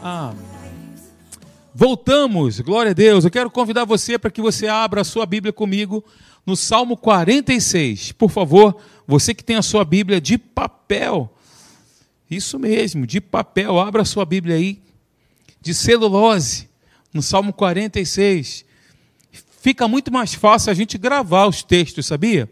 [0.00, 0.32] Ah,
[1.74, 3.24] voltamos, glória a Deus.
[3.24, 6.04] Eu quero convidar você para que você abra a sua Bíblia comigo
[6.46, 8.12] no Salmo 46.
[8.12, 8.76] Por favor,
[9.06, 11.34] você que tem a sua Bíblia de papel,
[12.30, 14.80] isso mesmo, de papel, abra a sua Bíblia aí,
[15.60, 16.68] de celulose,
[17.12, 18.64] no Salmo 46.
[19.60, 22.48] Fica muito mais fácil a gente gravar os textos, sabia?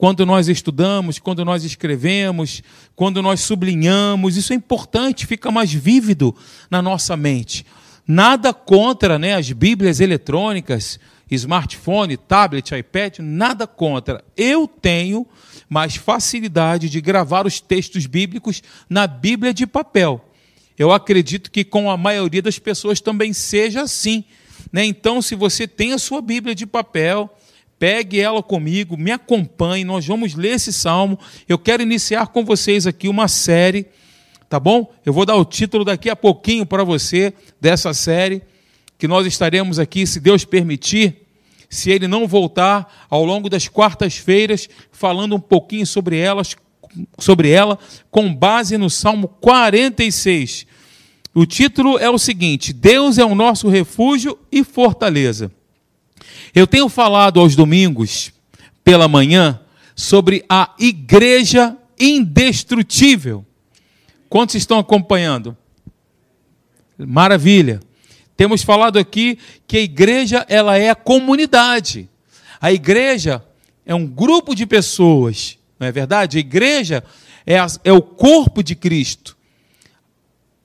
[0.00, 2.62] Quando nós estudamos, quando nós escrevemos,
[2.96, 6.34] quando nós sublinhamos, isso é importante, fica mais vívido
[6.70, 7.66] na nossa mente.
[8.08, 10.98] Nada contra né, as Bíblias eletrônicas,
[11.30, 14.24] smartphone, tablet, iPad, nada contra.
[14.34, 15.26] Eu tenho
[15.68, 20.24] mais facilidade de gravar os textos bíblicos na Bíblia de papel.
[20.78, 24.24] Eu acredito que com a maioria das pessoas também seja assim.
[24.72, 24.82] Né?
[24.82, 27.36] Então, se você tem a sua Bíblia de papel,
[27.80, 31.18] Pegue ela comigo, me acompanhe, nós vamos ler esse salmo.
[31.48, 33.86] Eu quero iniciar com vocês aqui uma série,
[34.50, 34.92] tá bom?
[35.02, 38.42] Eu vou dar o título daqui a pouquinho para você dessa série,
[38.98, 41.22] que nós estaremos aqui, se Deus permitir,
[41.70, 46.54] se Ele não voltar, ao longo das quartas-feiras, falando um pouquinho sobre elas,
[47.18, 47.78] sobre ela,
[48.10, 50.66] com base no Salmo 46.
[51.34, 55.50] O título é o seguinte: Deus é o nosso refúgio e fortaleza.
[56.54, 58.32] Eu tenho falado aos domingos,
[58.82, 59.60] pela manhã,
[59.94, 63.44] sobre a igreja indestrutível.
[64.28, 65.56] Quantos estão acompanhando?
[66.98, 67.80] Maravilha.
[68.36, 72.08] Temos falado aqui que a igreja ela é a comunidade.
[72.60, 73.44] A igreja
[73.84, 76.36] é um grupo de pessoas, não é verdade?
[76.36, 77.04] A igreja
[77.46, 79.36] é, a, é o corpo de Cristo.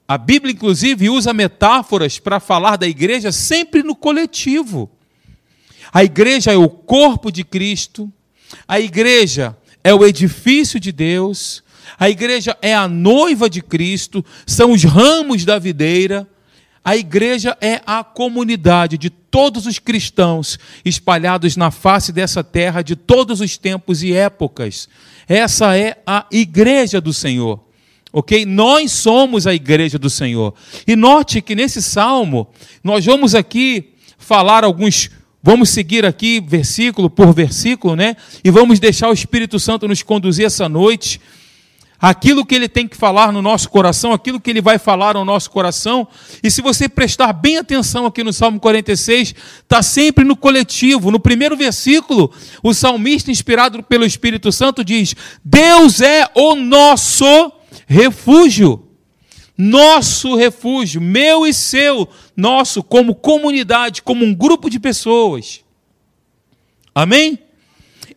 [0.08, 4.88] A Bíblia, inclusive, usa metáforas para falar da igreja sempre no coletivo.
[5.92, 8.10] A igreja é o corpo de Cristo,
[8.66, 11.62] a igreja é o edifício de Deus,
[11.98, 16.28] a igreja é a noiva de Cristo, são os ramos da videira.
[16.84, 22.94] A igreja é a comunidade de todos os cristãos espalhados na face dessa terra de
[22.94, 24.88] todos os tempos e épocas.
[25.26, 27.60] Essa é a igreja do Senhor.
[28.12, 28.46] Ok?
[28.46, 30.54] Nós somos a igreja do Senhor.
[30.86, 32.48] E note que nesse salmo,
[32.84, 35.10] nós vamos aqui falar alguns
[35.46, 38.16] Vamos seguir aqui versículo por versículo, né?
[38.42, 41.20] E vamos deixar o Espírito Santo nos conduzir essa noite.
[42.00, 45.24] Aquilo que ele tem que falar no nosso coração, aquilo que ele vai falar no
[45.24, 46.08] nosso coração.
[46.42, 51.12] E se você prestar bem atenção aqui no Salmo 46, está sempre no coletivo.
[51.12, 55.14] No primeiro versículo, o salmista, inspirado pelo Espírito Santo, diz:
[55.44, 57.52] Deus é o nosso
[57.86, 58.85] refúgio
[59.56, 65.60] nosso refúgio, meu e seu, nosso, como comunidade, como um grupo de pessoas.
[66.94, 67.38] Amém?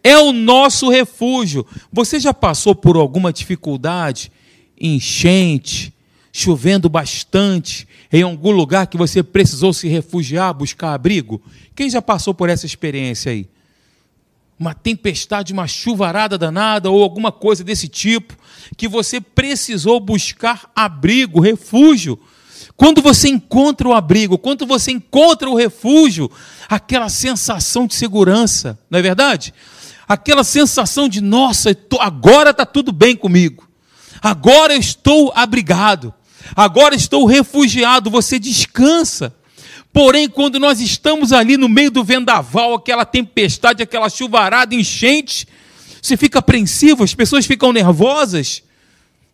[0.04, 1.66] É o nosso refúgio.
[1.92, 4.32] Você já passou por alguma dificuldade,
[4.80, 5.94] enchente,
[6.32, 11.42] chovendo bastante, em algum lugar que você precisou se refugiar, buscar abrigo?
[11.76, 13.48] Quem já passou por essa experiência aí?
[14.60, 18.36] Uma tempestade, uma chuvarada danada ou alguma coisa desse tipo,
[18.76, 22.20] que você precisou buscar abrigo, refúgio.
[22.76, 26.30] Quando você encontra o abrigo, quando você encontra o refúgio,
[26.68, 29.54] aquela sensação de segurança, não é verdade?
[30.08, 33.68] Aquela sensação de, nossa, agora está tudo bem comigo,
[34.22, 36.14] agora eu estou abrigado,
[36.56, 39.34] agora estou refugiado, você descansa.
[39.92, 45.48] Porém, quando nós estamos ali no meio do vendaval, aquela tempestade, aquela chuvarada, enchente,
[46.02, 48.64] você fica apreensivo, as pessoas ficam nervosas,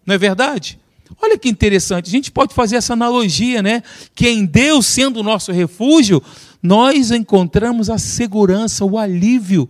[0.06, 0.80] não é verdade?
[1.22, 3.84] Olha que interessante, a gente pode fazer essa analogia, né?
[4.14, 6.22] Que em Deus sendo o nosso refúgio,
[6.62, 9.70] nós encontramos a segurança, o alívio,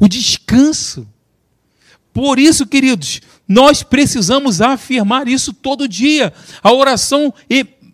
[0.00, 1.06] o descanso.
[2.12, 6.32] Por isso, queridos, nós precisamos afirmar isso todo dia.
[6.62, 7.32] A oração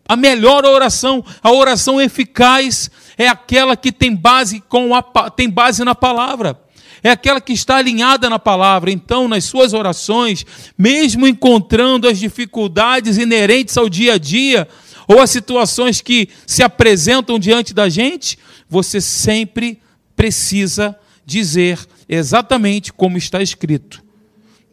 [0.09, 5.85] a melhor oração, a oração eficaz, é aquela que tem base, com a, tem base
[5.85, 6.59] na palavra.
[7.03, 8.91] É aquela que está alinhada na palavra.
[8.91, 10.45] Então, nas suas orações,
[10.77, 14.67] mesmo encontrando as dificuldades inerentes ao dia a dia,
[15.07, 18.39] ou as situações que se apresentam diante da gente,
[18.69, 19.81] você sempre
[20.17, 21.79] precisa dizer
[22.09, 24.08] exatamente como está escrito.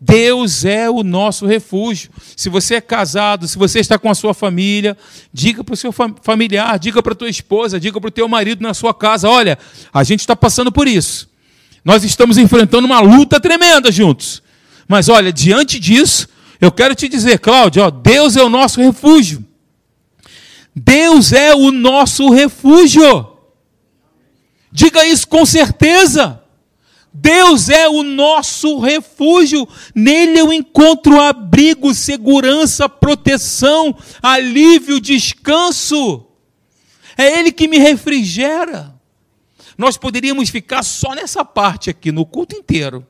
[0.05, 2.11] Deus é o nosso refúgio.
[2.35, 4.95] Se você é casado, se você está com a sua família,
[5.33, 8.61] diga para o seu familiar, diga para a tua esposa, diga para o teu marido
[8.61, 9.57] na sua casa: olha,
[9.91, 11.27] a gente está passando por isso.
[11.83, 14.43] Nós estamos enfrentando uma luta tremenda juntos.
[14.87, 16.27] Mas olha, diante disso,
[16.61, 19.43] eu quero te dizer, Cláudio, ó, Deus é o nosso refúgio.
[20.75, 23.27] Deus é o nosso refúgio.
[24.71, 26.41] Diga isso com certeza.
[27.17, 29.65] Deus é o nosso refúgio,
[29.95, 36.25] nele eu encontro abrigo, segurança, proteção, alívio, descanso.
[37.17, 38.93] É Ele que me refrigera.
[39.77, 43.07] Nós poderíamos ficar só nessa parte aqui, no culto inteiro,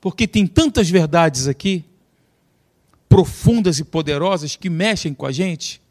[0.00, 1.84] porque tem tantas verdades aqui,
[3.06, 5.82] profundas e poderosas, que mexem com a gente.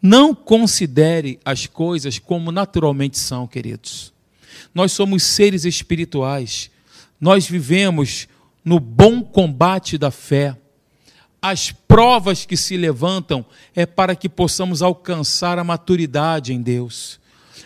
[0.00, 4.13] Não considere as coisas como naturalmente são, queridos.
[4.74, 6.70] Nós somos seres espirituais.
[7.20, 8.26] Nós vivemos
[8.64, 10.56] no bom combate da fé.
[11.40, 13.44] As provas que se levantam
[13.74, 17.20] é para que possamos alcançar a maturidade em Deus.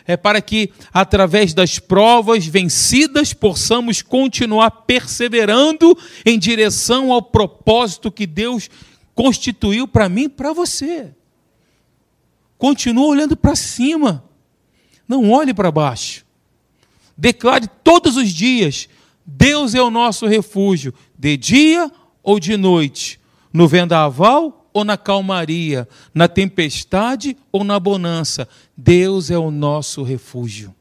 [0.04, 8.26] É para que, através das provas vencidas, possamos continuar perseverando em direção ao propósito que
[8.26, 8.68] Deus
[9.14, 11.14] constituiu para mim e para você.
[12.56, 14.24] Continua olhando para cima.
[15.06, 16.24] Não olhe para baixo.
[17.18, 18.88] Declare todos os dias:
[19.26, 21.90] Deus é o nosso refúgio, de dia
[22.22, 23.18] ou de noite,
[23.52, 28.48] no vendaval ou na calmaria, na tempestade ou na bonança.
[28.76, 30.72] Deus é o nosso refúgio.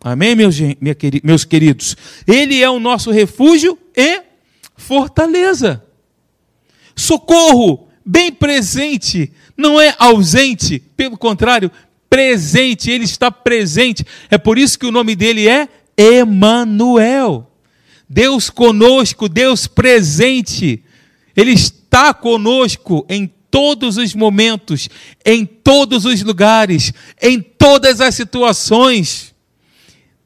[0.00, 0.56] Amém, meus,
[1.22, 1.96] meus queridos?
[2.26, 4.22] Ele é o nosso refúgio e
[4.76, 5.84] fortaleza.
[6.96, 11.70] Socorro bem presente, não é ausente, pelo contrário,
[12.08, 14.04] presente, ele está presente.
[14.30, 17.50] É por isso que o nome dele é Emanuel.
[18.08, 20.82] Deus conosco, Deus presente.
[21.36, 24.88] Ele está conosco em todos os momentos,
[25.24, 29.34] em todos os lugares, em todas as situações.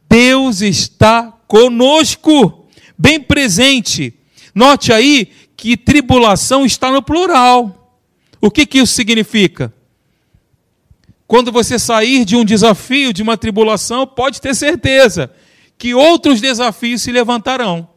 [0.08, 2.66] Deus está conosco,
[2.98, 4.14] bem presente.
[4.54, 7.98] Note aí que tribulação está no plural.
[8.40, 9.72] O que, que isso significa?
[11.32, 15.32] Quando você sair de um desafio, de uma tribulação, pode ter certeza
[15.78, 17.88] que outros desafios se levantarão.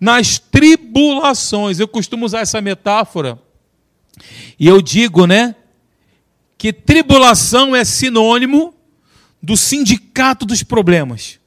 [0.00, 3.38] Nas tribulações, eu costumo usar essa metáfora,
[4.58, 5.54] e eu digo, né,
[6.56, 8.74] que tribulação é sinônimo
[9.42, 11.38] do sindicato dos problemas.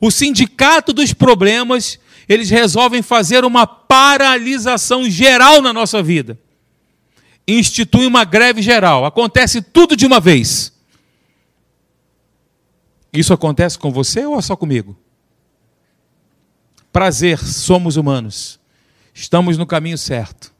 [0.00, 1.98] O sindicato dos problemas,
[2.28, 6.38] eles resolvem fazer uma paralisação geral na nossa vida
[7.46, 9.04] institui uma greve geral.
[9.04, 10.72] Acontece tudo de uma vez.
[13.12, 14.96] Isso acontece com você ou só comigo?
[16.92, 18.58] Prazer, somos humanos.
[19.14, 20.52] Estamos no caminho certo.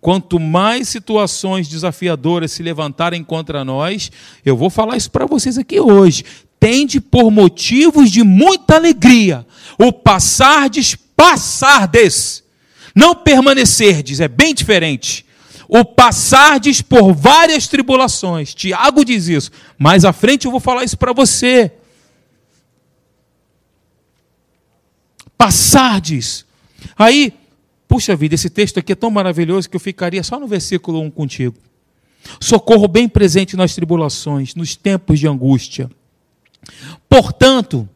[0.00, 4.10] Quanto mais situações desafiadoras se levantarem contra nós,
[4.44, 6.24] eu vou falar isso para vocês aqui hoje.
[6.60, 9.46] Tende por motivos de muita alegria
[9.78, 12.44] o passardes, passardes
[12.94, 15.24] não permanecerdes, é bem diferente.
[15.68, 18.54] O passardes por várias tribulações.
[18.54, 19.50] Tiago diz isso.
[19.78, 21.70] Mais à frente eu vou falar isso para você.
[25.36, 26.46] Passardes.
[26.96, 27.34] Aí,
[27.86, 31.10] puxa vida, esse texto aqui é tão maravilhoso que eu ficaria só no versículo 1
[31.10, 31.56] contigo.
[32.40, 35.90] Socorro bem presente nas tribulações, nos tempos de angústia.
[37.08, 37.88] Portanto,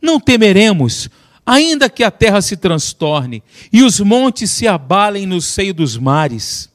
[0.00, 1.08] não temeremos,
[1.48, 3.42] ainda que a terra se transtorne
[3.72, 6.68] e os montes se abalem no seio dos mares,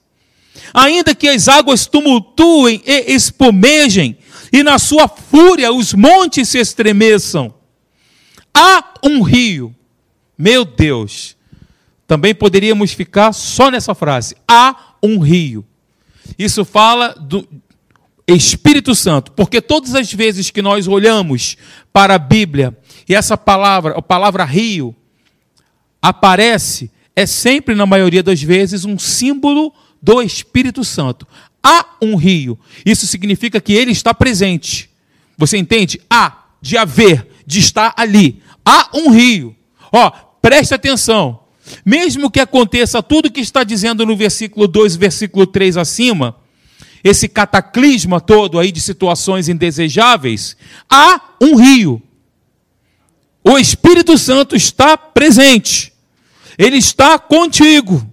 [0.74, 4.18] ainda que as águas tumultuem e espumejem,
[4.52, 7.54] e na sua fúria os montes se estremeçam,
[8.52, 9.76] há um rio,
[10.36, 11.38] meu Deus,
[12.08, 15.64] também poderíamos ficar só nessa frase: há um rio.
[16.38, 17.48] Isso fala do
[18.28, 21.58] Espírito Santo, porque todas as vezes que nós olhamos
[21.92, 22.76] para a Bíblia
[23.08, 24.96] e essa palavra, a palavra rio,
[26.02, 31.28] aparece, é sempre, na maioria das vezes, um símbolo do Espírito Santo.
[31.62, 32.60] Há um rio.
[32.86, 34.90] Isso significa que ele está presente.
[35.38, 36.02] Você entende?
[36.10, 38.42] Há, de haver, de estar ali.
[38.66, 39.56] Há um rio.
[39.92, 41.40] Ó, preste atenção.
[41.86, 46.36] Mesmo que aconteça tudo que está dizendo no versículo 2, versículo 3 acima,
[47.04, 50.58] esse cataclisma todo aí de situações indesejáveis,
[50.90, 52.02] há um rio.
[53.44, 55.92] O Espírito Santo está presente.
[56.58, 58.06] Ele está contigo.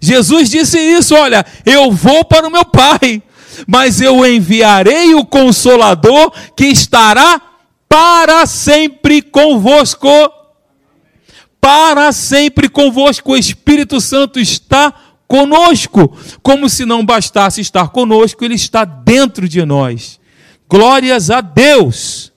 [0.00, 3.22] Jesus disse isso: olha, eu vou para o meu Pai,
[3.66, 7.40] mas eu enviarei o Consolador que estará
[7.88, 10.08] para sempre convosco.
[11.60, 14.92] Para sempre convosco, o Espírito Santo está
[15.26, 16.14] conosco.
[16.42, 20.20] Como se não bastasse estar conosco, ele está dentro de nós.
[20.68, 22.33] Glórias a Deus.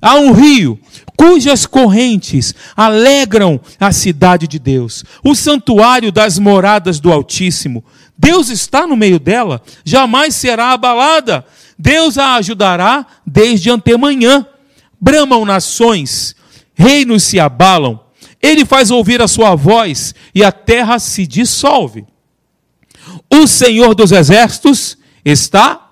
[0.00, 0.78] Há um rio
[1.16, 7.84] cujas correntes alegram a cidade de Deus, o santuário das moradas do Altíssimo.
[8.16, 11.44] Deus está no meio dela, jamais será abalada.
[11.78, 14.46] Deus a ajudará desde antemanhã.
[14.98, 16.34] bramam nações,
[16.74, 18.00] reinos se abalam,
[18.42, 22.06] ele faz ouvir a sua voz e a terra se dissolve.
[23.30, 25.90] O Senhor dos exércitos está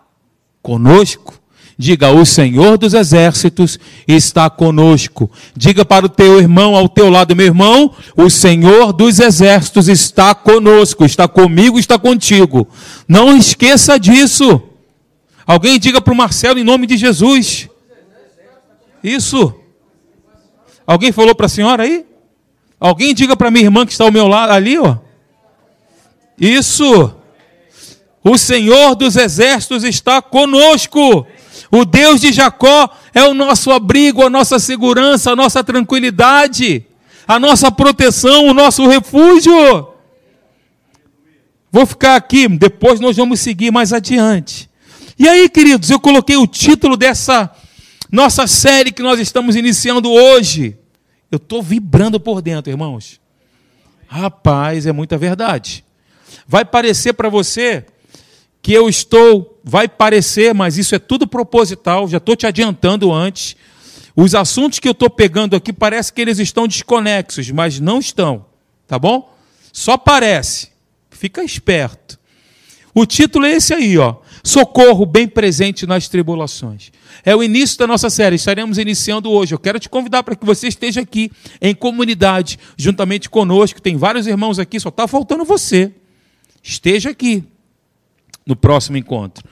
[0.62, 1.34] conosco.
[1.76, 5.30] Diga, o Senhor dos exércitos está conosco.
[5.56, 10.34] Diga para o teu irmão ao teu lado, meu irmão, o Senhor dos exércitos está
[10.34, 12.68] conosco, está comigo, está contigo.
[13.08, 14.62] Não esqueça disso.
[15.46, 17.68] Alguém diga para o Marcelo em nome de Jesus.
[19.02, 19.52] Isso.
[20.86, 22.06] Alguém falou para a senhora aí?
[22.78, 24.96] Alguém diga para minha irmã que está ao meu lado ali, ó.
[26.38, 27.14] Isso.
[28.22, 31.26] O Senhor dos exércitos está conosco.
[31.70, 36.86] O Deus de Jacó é o nosso abrigo, a nossa segurança, a nossa tranquilidade,
[37.26, 39.88] a nossa proteção, o nosso refúgio.
[41.70, 44.70] Vou ficar aqui, depois nós vamos seguir mais adiante.
[45.18, 47.50] E aí, queridos, eu coloquei o título dessa
[48.10, 50.76] nossa série que nós estamos iniciando hoje.
[51.30, 53.20] Eu estou vibrando por dentro, irmãos.
[54.06, 55.84] Rapaz, é muita verdade.
[56.46, 57.84] Vai parecer para você
[58.64, 63.56] que eu estou, vai parecer, mas isso é tudo proposital, já estou te adiantando antes.
[64.16, 68.46] Os assuntos que eu estou pegando aqui parece que eles estão desconexos, mas não estão,
[68.88, 69.36] tá bom?
[69.70, 70.70] Só parece.
[71.10, 72.18] Fica esperto.
[72.94, 74.16] O título é esse aí, ó.
[74.42, 76.90] Socorro bem presente nas tribulações.
[77.22, 79.54] É o início da nossa série, estaremos iniciando hoje.
[79.54, 81.30] Eu quero te convidar para que você esteja aqui
[81.60, 83.82] em comunidade, juntamente conosco.
[83.82, 85.92] Tem vários irmãos aqui, só está faltando você.
[86.62, 87.44] Esteja aqui
[88.46, 89.44] no próximo encontro.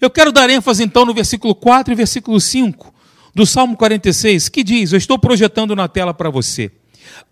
[0.00, 2.92] Eu quero dar ênfase então no versículo 4 e versículo 5
[3.34, 6.70] do Salmo 46, que diz: Eu estou projetando na tela para você.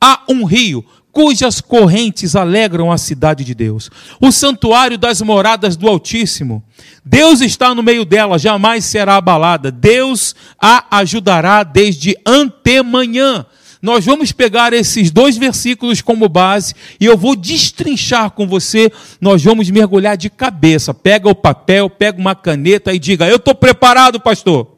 [0.01, 5.87] Há um rio cujas correntes alegram a cidade de Deus, o santuário das moradas do
[5.87, 6.65] Altíssimo.
[7.05, 9.71] Deus está no meio dela, jamais será abalada.
[9.71, 13.45] Deus a ajudará desde antemanhã
[13.83, 18.93] nós vamos pegar esses dois versículos como base e eu vou destrinchar com você.
[19.21, 20.95] Nós vamos mergulhar de cabeça.
[20.95, 24.77] Pega o papel, pega uma caneta e diga: Eu estou preparado, pastor.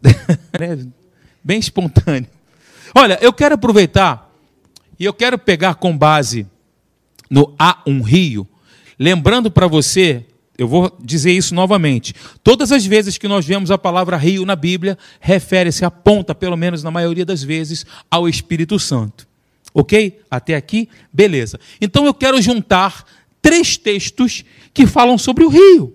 [1.42, 2.28] Bem espontâneo.
[2.94, 4.32] Olha, eu quero aproveitar
[4.98, 6.46] e eu quero pegar com base
[7.28, 8.46] no Há um Rio,
[8.96, 10.24] lembrando para você
[10.58, 12.14] eu vou dizer isso novamente.
[12.42, 16.82] Todas as vezes que nós vemos a palavra rio na Bíblia, refere-se, aponta, pelo menos
[16.82, 19.26] na maioria das vezes, ao Espírito Santo.
[19.74, 20.20] Ok?
[20.30, 20.88] Até aqui?
[21.12, 21.60] Beleza.
[21.80, 23.04] Então eu quero juntar
[23.42, 25.94] três textos que falam sobre o rio.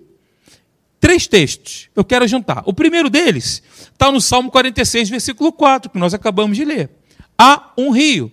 [1.00, 2.62] Três textos eu quero juntar.
[2.64, 3.60] O primeiro deles
[3.92, 6.90] está no Salmo 46, versículo 4, que nós acabamos de ler.
[7.36, 8.30] Há um rio.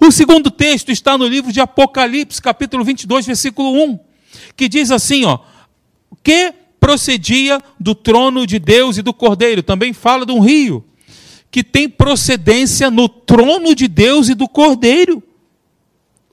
[0.00, 3.98] O segundo texto está no livro de Apocalipse, capítulo 22, versículo 1,
[4.56, 5.38] que diz assim, ó:
[6.28, 9.62] que procedia do trono de Deus e do Cordeiro.
[9.62, 10.84] Também fala de um rio
[11.50, 15.22] que tem procedência no trono de Deus e do Cordeiro.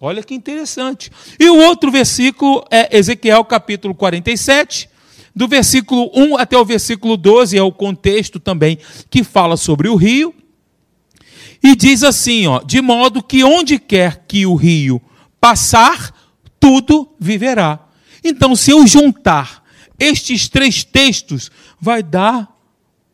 [0.02, 1.10] Olha que interessante.
[1.40, 4.90] E o outro versículo é Ezequiel capítulo 47,
[5.34, 8.78] do versículo 1 até o versículo 12, é o contexto também
[9.10, 10.36] que fala sobre o rio.
[11.64, 15.02] E diz assim, ó, de modo que onde quer que o rio
[15.40, 16.14] passar,
[16.60, 17.80] tudo viverá.
[18.22, 19.64] Então, se eu juntar
[20.00, 22.50] estes três textos, vai dar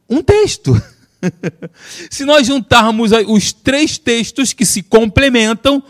[0.10, 0.80] um texto.
[2.10, 5.84] se nós juntarmos os três textos que se complementam,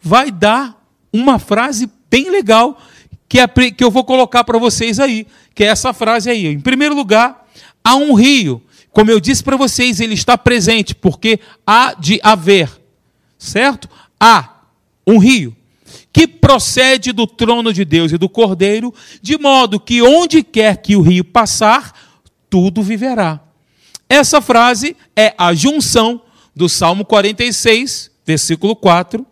[0.00, 0.80] vai dar
[1.12, 2.80] uma frase bem legal
[3.28, 6.46] que, é, que eu vou colocar para vocês aí, que é essa frase aí.
[6.46, 7.46] Em primeiro lugar,
[7.82, 8.62] há um rio.
[8.90, 12.70] Como eu disse para vocês, ele está presente, porque há de haver,
[13.38, 13.88] certo?
[14.20, 14.50] Há
[15.06, 15.56] um rio
[16.14, 20.94] que procede do trono de Deus e do Cordeiro, de modo que onde quer que
[20.94, 21.92] o rio passar,
[22.48, 23.40] tudo viverá.
[24.08, 26.22] Essa frase é a junção
[26.54, 29.26] do Salmo 46, versículo 4,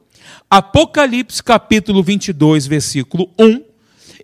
[0.51, 3.62] Apocalipse capítulo 22, versículo 1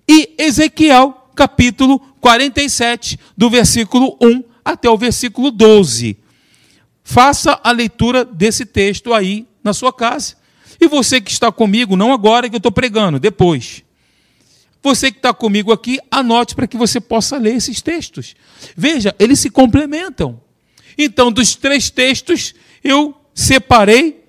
[0.09, 6.19] e Ezequiel capítulo 47, do versículo 1 até o versículo 12.
[7.05, 10.38] Faça a leitura desse texto aí na sua casa.
[10.81, 13.83] E você que está comigo, não agora que eu estou pregando, depois.
[14.83, 18.35] Você que está comigo aqui, anote para que você possa ler esses textos.
[18.77, 20.41] Veja, eles se complementam.
[20.97, 24.25] Então, dos três textos, eu separei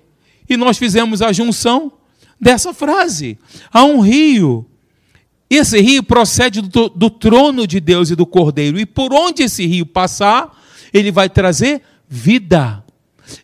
[0.48, 1.92] e nós fizemos a junção
[2.40, 3.38] dessa frase.
[3.72, 4.66] Há um rio.
[5.48, 8.78] Esse rio procede do, do trono de Deus e do Cordeiro.
[8.78, 10.60] E por onde esse rio passar,
[10.92, 12.84] ele vai trazer vida.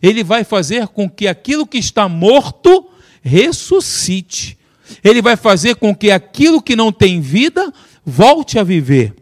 [0.01, 2.89] Ele vai fazer com que aquilo que está morto
[3.21, 4.57] ressuscite.
[5.03, 7.73] Ele vai fazer com que aquilo que não tem vida
[8.05, 9.13] volte a viver.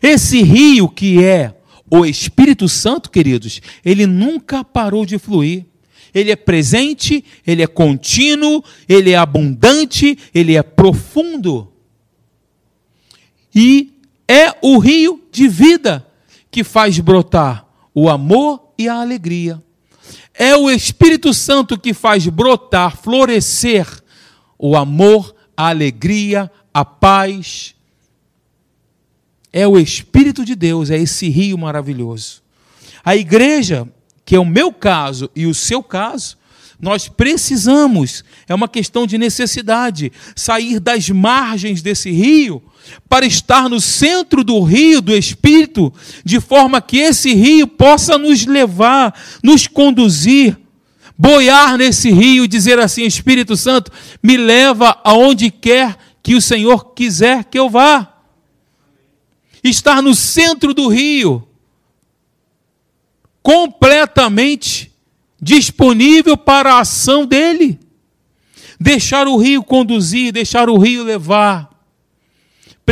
[0.00, 1.54] Esse rio que é
[1.90, 5.66] O Espírito Santo, queridos, ele nunca parou de fluir.
[6.14, 11.72] Ele é presente, ele é contínuo, ele é abundante, ele é profundo.
[13.54, 13.92] E
[14.28, 16.06] é o rio de vida
[16.50, 19.62] que faz brotar o amor e a alegria.
[20.34, 23.86] É o Espírito Santo que faz brotar, florescer
[24.58, 27.74] o amor, a alegria, a paz.
[29.52, 32.42] É o Espírito de Deus, é esse rio maravilhoso.
[33.04, 33.86] A igreja,
[34.24, 36.38] que é o meu caso e o seu caso,
[36.80, 42.62] nós precisamos, é uma questão de necessidade, sair das margens desse rio
[43.08, 45.92] para estar no centro do rio do Espírito,
[46.24, 50.58] de forma que esse rio possa nos levar, nos conduzir,
[51.16, 57.44] boiar nesse rio dizer assim: Espírito Santo, me leva aonde quer que o Senhor quiser
[57.44, 58.08] que eu vá.
[59.62, 61.46] Estar no centro do rio,
[63.42, 64.92] completamente
[65.40, 67.78] disponível para a ação dele.
[68.78, 71.71] Deixar o rio conduzir, deixar o rio levar.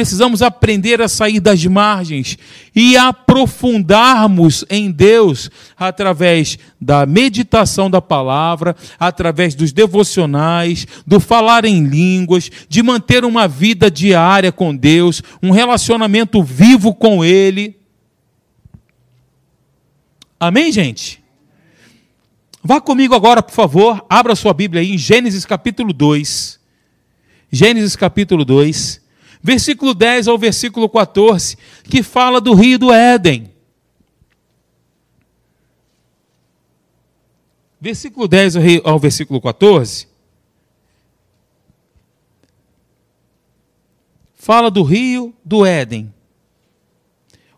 [0.00, 2.38] Precisamos aprender a sair das margens
[2.74, 11.84] e aprofundarmos em Deus através da meditação da palavra, através dos devocionais, do falar em
[11.84, 17.78] línguas, de manter uma vida diária com Deus, um relacionamento vivo com Ele.
[20.40, 21.22] Amém, gente?
[22.64, 26.58] Vá comigo agora, por favor, abra sua Bíblia aí em Gênesis capítulo 2.
[27.52, 29.09] Gênesis capítulo 2,
[29.42, 33.50] versículo 10 ao versículo 14, que fala do rio do Éden.
[37.80, 40.06] Versículo 10 ao versículo 14.
[44.34, 46.12] Fala do rio do Éden.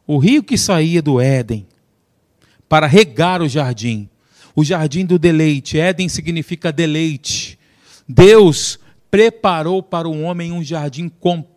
[0.06, 1.66] O rio que saía do Éden
[2.68, 4.08] para regar o jardim
[4.54, 5.78] o jardim do deleite.
[5.78, 7.58] Éden significa deleite.
[8.08, 8.78] Deus
[9.10, 11.51] preparou para o homem um jardim completo,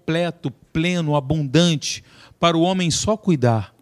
[0.72, 2.04] pleno, abundante,
[2.40, 3.74] para o homem só cuidar.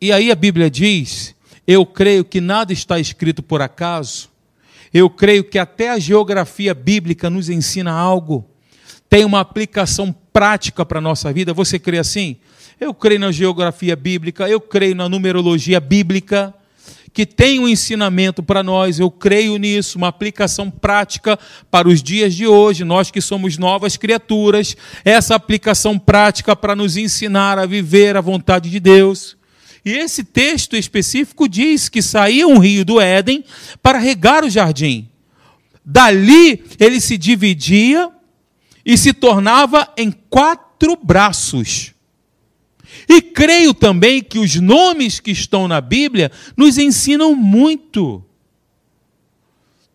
[0.00, 1.34] E aí a Bíblia diz:
[1.66, 4.28] eu creio que nada está escrito por acaso.
[4.92, 8.44] Eu creio que até a geografia bíblica nos ensina algo.
[9.08, 11.54] Tem uma aplicação prática para a nossa vida.
[11.54, 12.38] Você crê assim?
[12.80, 16.54] Eu creio na geografia bíblica, eu creio na numerologia bíblica
[17.12, 21.38] que tem um ensinamento para nós, eu creio nisso, uma aplicação prática
[21.70, 26.96] para os dias de hoje, nós que somos novas criaturas, essa aplicação prática para nos
[26.96, 29.36] ensinar a viver a vontade de Deus.
[29.84, 33.44] E esse texto específico diz que saía um rio do Éden
[33.82, 35.08] para regar o jardim.
[35.84, 38.10] Dali ele se dividia
[38.84, 41.94] e se tornava em quatro braços.
[43.08, 48.24] E creio também que os nomes que estão na Bíblia nos ensinam muito.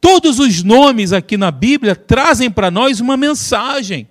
[0.02, 4.08] Todos os nomes aqui na Bíblia trazem para nós uma mensagem.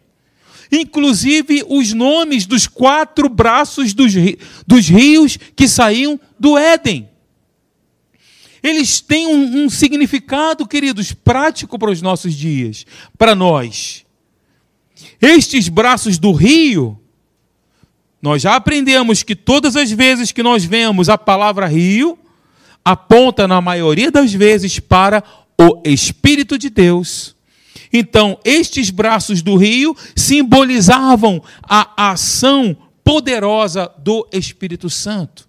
[0.73, 4.13] Inclusive os nomes dos quatro braços dos,
[4.67, 7.09] dos rios que saíam do Éden.
[8.63, 12.87] Eles têm um, um significado, queridos, prático para os nossos dias,
[13.19, 14.07] para nós.
[15.21, 16.99] Estes braços do rio
[18.25, 22.19] nós já aprendemos que todas as vezes que nós vemos a palavra rio,
[22.83, 25.23] aponta na maioria das vezes para
[25.61, 27.37] o Espírito de Deus.
[27.93, 35.47] Então, estes braços do rio simbolizavam a ação poderosa do Espírito Santo.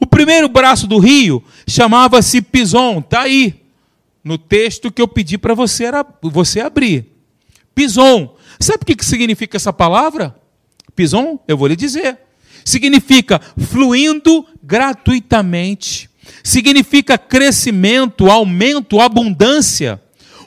[0.00, 3.62] O primeiro braço do rio chamava-se Pison, está aí,
[4.24, 5.84] no texto que eu pedi para você,
[6.22, 7.12] você abrir.
[7.74, 8.34] Pison.
[8.58, 10.34] Sabe o que significa essa palavra?
[10.96, 12.18] Pison, eu vou lhe dizer.
[12.64, 16.10] Significa fluindo gratuitamente.
[16.42, 20.02] Significa crescimento, aumento, abundância.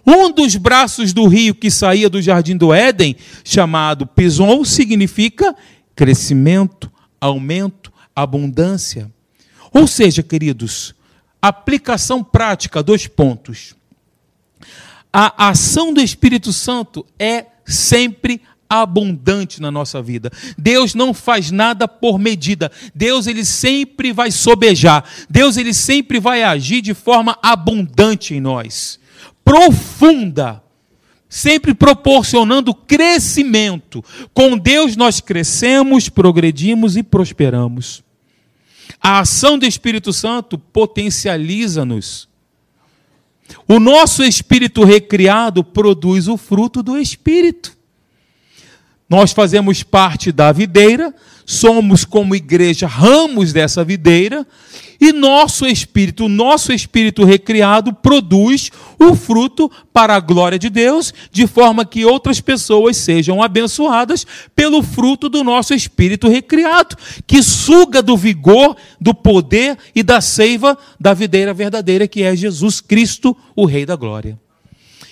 [0.05, 5.55] Um dos braços do rio que saía do jardim do Éden, chamado Pison, significa
[5.95, 9.11] crescimento, aumento, abundância.
[9.71, 10.95] Ou seja, queridos,
[11.41, 13.75] aplicação prática, dois pontos.
[15.11, 20.31] A ação do Espírito Santo é sempre abundante na nossa vida.
[20.57, 22.71] Deus não faz nada por medida.
[22.93, 25.03] Deus ele sempre vai sobejar.
[25.27, 28.99] Deus ele sempre vai agir de forma abundante em nós,
[29.43, 30.61] profunda,
[31.27, 34.05] sempre proporcionando crescimento.
[34.33, 38.03] Com Deus nós crescemos, progredimos e prosperamos.
[39.01, 42.27] A ação do Espírito Santo potencializa-nos.
[43.67, 47.78] O nosso espírito recriado produz o fruto do espírito.
[49.09, 54.45] Nós fazemos parte da videira, somos como igreja ramos dessa videira,
[55.01, 58.69] e nosso espírito, nosso espírito recriado, produz
[58.99, 64.83] o fruto para a glória de Deus, de forma que outras pessoas sejam abençoadas pelo
[64.83, 66.95] fruto do nosso espírito recriado,
[67.25, 72.81] que suga do vigor, do poder e da seiva da videira verdadeira, que é Jesus
[72.81, 74.37] Cristo, o Rei da Glória.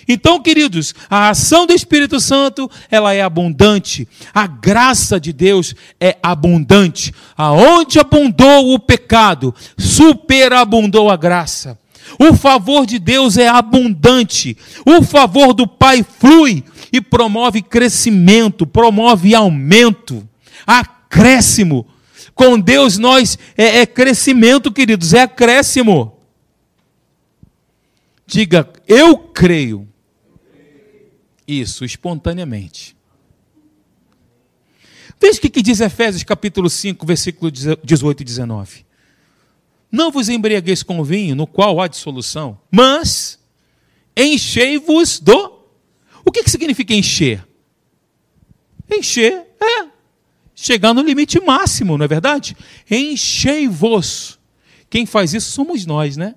[0.08, 4.08] Então, queridos, a ação do Espírito Santo, ela é abundante.
[4.32, 7.12] A graça de Deus é abundante.
[7.36, 11.78] Aonde abundou o pecado, superabundou a graça.
[12.18, 14.56] O favor de Deus é abundante.
[14.86, 20.26] O favor do Pai flui e promove crescimento, promove aumento,
[20.66, 21.86] acréscimo.
[22.34, 26.16] Com Deus nós é, é crescimento, queridos, é acréscimo.
[28.26, 29.86] Diga, eu creio
[31.48, 32.94] isso, espontaneamente.
[35.20, 38.86] Veja o que diz Efésios capítulo 5, versículo 18 e 19.
[39.90, 43.38] Não vos embriagueis com vinho, no qual há dissolução, mas
[44.16, 45.58] enchei-vos do.
[46.24, 47.44] O que, que significa encher?
[48.90, 49.88] Encher é
[50.54, 52.56] chegar no limite máximo, não é verdade?
[52.90, 54.38] Enchei-vos.
[54.90, 56.34] Quem faz isso somos nós, né?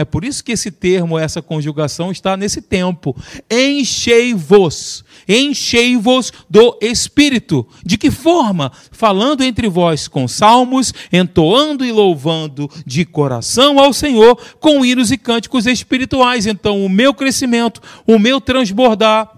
[0.00, 3.14] É por isso que esse termo, essa conjugação está nesse tempo.
[3.50, 5.04] Enchei-vos.
[5.28, 7.68] Enchei-vos do Espírito.
[7.84, 8.72] De que forma?
[8.90, 15.18] Falando entre vós com salmos, entoando e louvando de coração ao Senhor com hinos e
[15.18, 16.46] cânticos espirituais.
[16.46, 19.30] Então, o meu crescimento, o meu transbordar,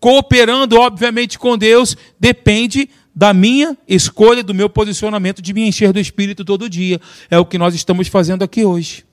[0.00, 6.00] cooperando, obviamente, com Deus, depende da minha escolha, do meu posicionamento de me encher do
[6.00, 6.98] Espírito todo dia.
[7.30, 9.04] É o que nós estamos fazendo aqui hoje.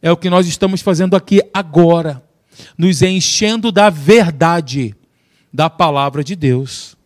[0.00, 2.22] É o que nós estamos fazendo aqui agora,
[2.76, 4.94] nos enchendo da verdade
[5.52, 6.96] da palavra de Deus.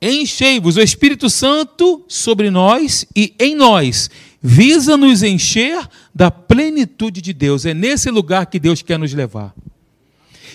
[0.00, 7.32] Enchei-vos o Espírito Santo sobre nós e em nós, visa nos encher da plenitude de
[7.32, 7.64] Deus.
[7.64, 9.54] É nesse lugar que Deus quer nos levar.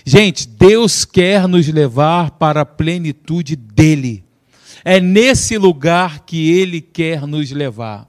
[0.06, 4.24] Gente, Deus quer nos levar para a plenitude dele.
[4.86, 8.08] É nesse lugar que ele quer nos levar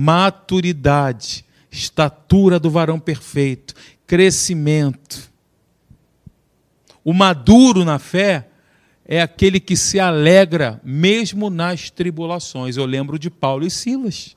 [0.00, 3.74] maturidade, estatura do varão perfeito,
[4.06, 5.30] crescimento.
[7.04, 8.48] O maduro na fé
[9.04, 12.78] é aquele que se alegra mesmo nas tribulações.
[12.78, 14.36] Eu lembro de Paulo e Silas.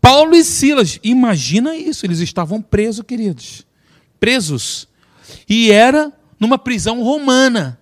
[0.00, 3.66] Paulo e Silas, imagina isso, eles estavam presos, queridos.
[4.20, 4.88] Presos.
[5.48, 7.80] E era numa prisão romana.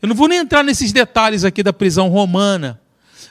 [0.00, 2.81] Eu não vou nem entrar nesses detalhes aqui da prisão romana,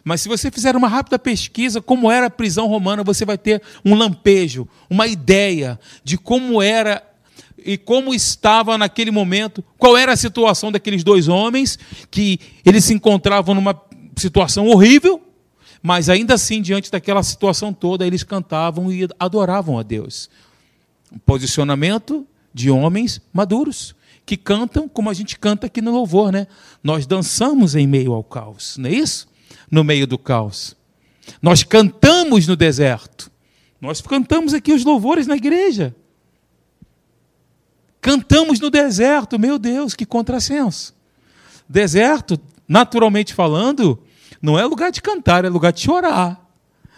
[0.03, 3.61] mas se você fizer uma rápida pesquisa como era a prisão romana, você vai ter
[3.83, 7.03] um lampejo, uma ideia de como era
[7.63, 11.77] e como estava naquele momento, qual era a situação daqueles dois homens
[12.09, 13.79] que eles se encontravam numa
[14.15, 15.21] situação horrível,
[15.81, 20.29] mas ainda assim diante daquela situação toda eles cantavam e adoravam a Deus.
[21.11, 26.47] Um posicionamento de homens maduros que cantam como a gente canta aqui no louvor, né?
[26.83, 29.27] Nós dançamos em meio ao caos, não é isso?
[29.71, 30.75] No meio do caos.
[31.41, 33.31] Nós cantamos no deserto.
[33.79, 35.95] Nós cantamos aqui os louvores na igreja.
[38.01, 40.93] Cantamos no deserto, meu Deus, que contrassenso.
[41.69, 44.03] Deserto, naturalmente falando,
[44.41, 46.39] não é lugar de cantar, é lugar de chorar.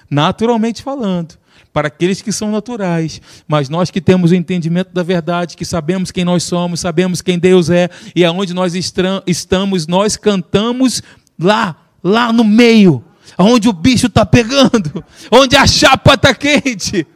[0.09, 1.37] Naturalmente falando
[1.73, 6.11] para aqueles que são naturais, mas nós que temos o entendimento da verdade, que sabemos
[6.11, 11.01] quem nós somos, sabemos quem Deus é e aonde nós estamos, nós cantamos
[11.37, 13.03] lá, lá no meio,
[13.37, 17.07] onde o bicho está pegando, onde a chapa está quente.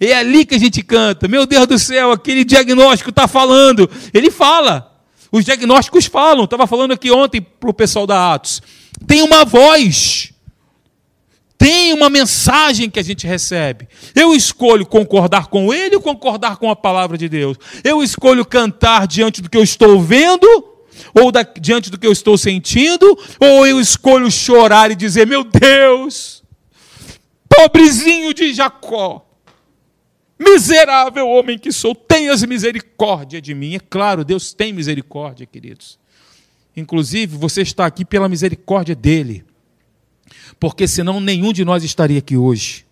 [0.00, 1.28] É ali que a gente canta.
[1.28, 3.88] Meu Deus do céu, aquele diagnóstico está falando.
[4.12, 4.92] Ele fala.
[5.30, 6.44] Os diagnósticos falam.
[6.44, 8.60] Estava falando aqui ontem para o pessoal da Atos.
[9.06, 10.32] Tem uma voz.
[11.56, 13.88] Tem uma mensagem que a gente recebe.
[14.14, 17.56] Eu escolho concordar com ele ou concordar com a palavra de Deus.
[17.82, 20.73] Eu escolho cantar diante do que eu estou vendo
[21.14, 25.44] ou da, diante do que eu estou sentindo, ou eu escolho chorar e dizer: Meu
[25.44, 26.42] Deus,
[27.48, 29.26] pobrezinho de Jacó,
[30.38, 33.74] miserável homem que sou, tenhas misericórdia de mim.
[33.74, 35.98] É claro, Deus tem misericórdia, queridos.
[36.76, 39.44] Inclusive, você está aqui pela misericórdia dele,
[40.58, 42.84] porque senão nenhum de nós estaria aqui hoje,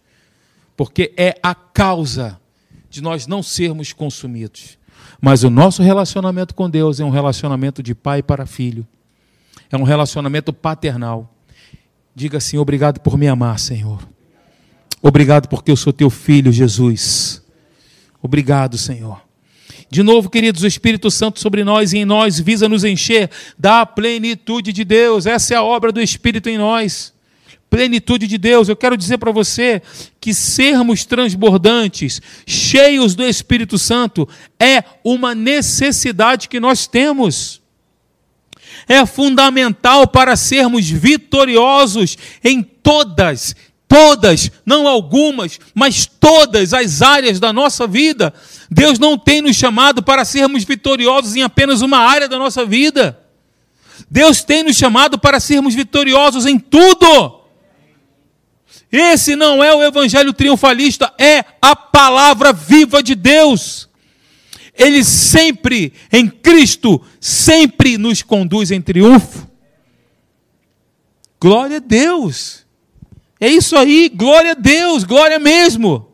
[0.77, 2.41] porque é a causa
[2.89, 4.79] de nós não sermos consumidos.
[5.25, 8.85] Mas o nosso relacionamento com Deus é um relacionamento de pai para filho.
[9.71, 11.33] É um relacionamento paternal.
[12.13, 14.03] Diga assim: obrigado por me amar, Senhor.
[15.01, 17.41] Obrigado porque eu sou teu filho, Jesus.
[18.21, 19.23] Obrigado, Senhor.
[19.89, 23.87] De novo, queridos, o Espírito Santo sobre nós e em nós visa nos encher da
[23.87, 25.25] plenitude de Deus.
[25.25, 27.12] Essa é a obra do Espírito em nós.
[27.73, 28.69] Plenitude de Deus.
[28.69, 29.81] Eu quero dizer para você
[30.21, 34.29] que sermos transbordantes, cheios do Espírito Santo,
[34.61, 37.63] é uma necessidade que nós temos.
[38.87, 43.57] É fundamental para sermos vitoriosos em todas
[43.89, 48.33] todas, não algumas, mas todas as áreas da nossa vida.
[48.71, 53.19] Deus não tem nos chamado para sermos vitoriosos em apenas uma área da nossa vida.
[54.11, 57.42] Deus tem nos chamado para sermos vitoriosos em tudo.
[58.93, 63.89] Esse não é o evangelho triunfalista, é a palavra viva de Deus.
[64.77, 69.49] Ele sempre, em Cristo, sempre nos conduz em triunfo.
[71.41, 72.67] Glória a Deus.
[73.41, 76.12] É isso aí, glória a Deus, glória mesmo.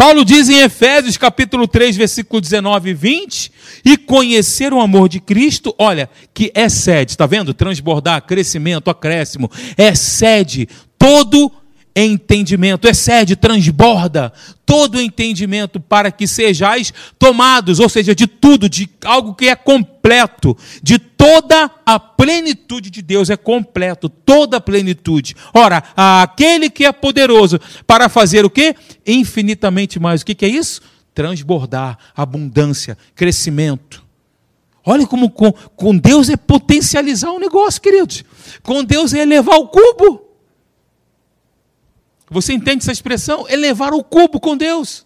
[0.00, 3.52] Paulo diz em Efésios capítulo 3, versículo 19 e 20,
[3.84, 7.52] e conhecer o amor de Cristo, olha, que excede, está vendo?
[7.52, 10.66] Transbordar, crescimento, acréscimo, excede
[10.98, 11.52] todo
[11.94, 14.32] entendimento, excede, transborda
[14.64, 20.56] todo entendimento para que sejais tomados, ou seja, de tudo, de algo que é completo,
[20.82, 25.34] de toda a plenitude de Deus é completo, toda a plenitude.
[25.52, 28.74] Ora, aquele que é poderoso para fazer o quê?
[29.06, 30.22] Infinitamente mais.
[30.22, 30.80] O que, que é isso?
[31.12, 34.04] Transbordar, abundância, crescimento.
[34.84, 38.24] Olha como com, com Deus é potencializar o negócio, queridos.
[38.62, 40.29] Com Deus é elevar o cubo.
[42.30, 43.46] Você entende essa expressão?
[43.48, 45.04] Elevar o cubo com Deus.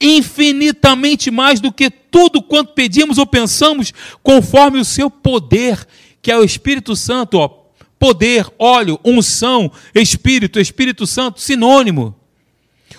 [0.00, 5.86] Infinitamente mais do que tudo quanto pedimos ou pensamos, conforme o seu poder,
[6.20, 7.48] que é o Espírito Santo, ó,
[7.98, 12.16] poder, óleo, unção, Espírito, Espírito Santo, sinônimo.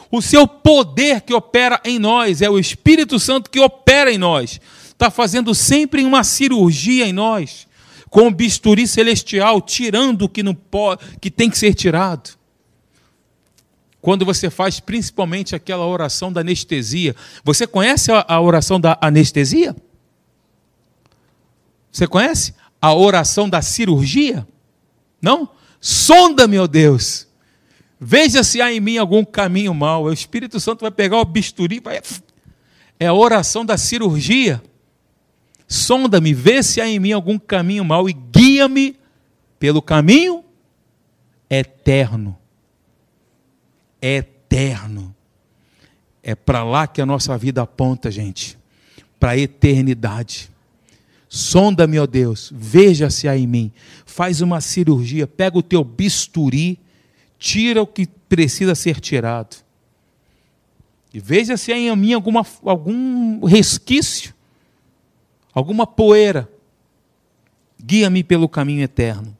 [0.09, 4.61] O seu poder que opera em nós, é o Espírito Santo que opera em nós,
[4.87, 7.67] está fazendo sempre uma cirurgia em nós,
[8.09, 12.42] com o bisturi celestial, tirando o que, não pode, que tem que ser tirado.
[14.03, 17.15] Quando você faz principalmente aquela oração da anestesia.
[17.41, 19.73] Você conhece a oração da anestesia?
[21.89, 22.53] Você conhece?
[22.81, 24.45] A oração da cirurgia?
[25.21, 25.49] Não?
[25.79, 27.29] Sonda, meu Deus.
[27.97, 30.03] Veja se há em mim algum caminho mau.
[30.03, 31.79] O Espírito Santo vai pegar o bisturi.
[31.79, 32.01] Vai...
[32.99, 34.61] É a oração da cirurgia.
[35.65, 38.97] Sonda-me, vê se há em mim algum caminho mau e guia-me
[39.57, 40.43] pelo caminho
[41.49, 42.37] eterno
[44.03, 45.15] eterno.
[46.21, 48.57] É para lá que a nossa vida aponta, gente.
[49.19, 50.49] Para a eternidade.
[51.29, 53.71] Sonda-me, ó Deus, veja se há em mim.
[54.05, 56.79] Faz uma cirurgia, pega o teu bisturi,
[57.39, 59.55] tira o que precisa ser tirado.
[61.13, 64.33] E veja se há em mim alguma, algum resquício,
[65.53, 66.49] alguma poeira.
[67.83, 69.35] Guia-me pelo caminho eterno.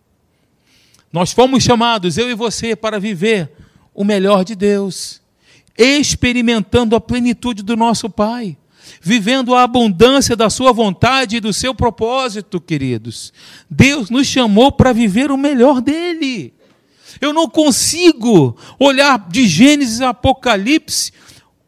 [1.12, 3.52] Nós fomos chamados, eu e você, para viver
[3.94, 5.22] o melhor de Deus,
[5.78, 8.58] experimentando a plenitude do nosso Pai,
[9.02, 13.34] vivendo a abundância da Sua vontade e do seu propósito, queridos.
[13.70, 16.54] Deus nos chamou para viver o melhor dele.
[17.22, 21.12] Eu não consigo olhar de Gênesis a Apocalipse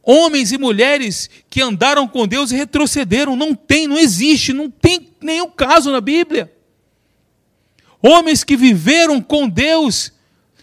[0.05, 3.35] homens e mulheres que andaram com Deus e retrocederam.
[3.35, 6.53] Não tem, não existe, não tem nenhum caso na Bíblia.
[8.01, 10.13] Homens que viveram com Deus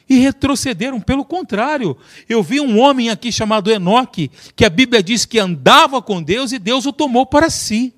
[0.09, 1.01] e retrocederam.
[1.01, 1.97] Pelo contrário,
[2.29, 6.53] eu vi um homem aqui chamado Enoque, que a Bíblia diz que andava com Deus
[6.53, 7.95] e Deus o tomou para si.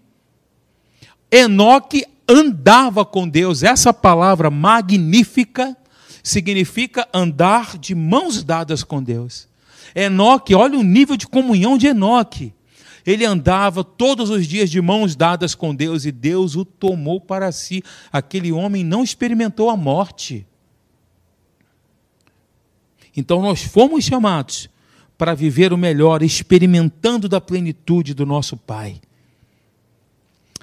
[1.31, 3.63] Enoque andava com Deus.
[3.63, 5.77] Essa palavra magnífica
[6.23, 9.49] significa andar de mãos dadas com Deus.
[9.95, 12.53] Enoque, olha o nível de comunhão de Enoque.
[13.07, 17.53] Ele andava todos os dias de mãos dadas com Deus e Deus o tomou para
[17.53, 17.83] si.
[18.11, 20.47] Aquele homem não experimentou a morte.
[23.17, 24.69] Então nós fomos chamados
[25.17, 29.01] para viver o melhor, experimentando da plenitude do nosso Pai.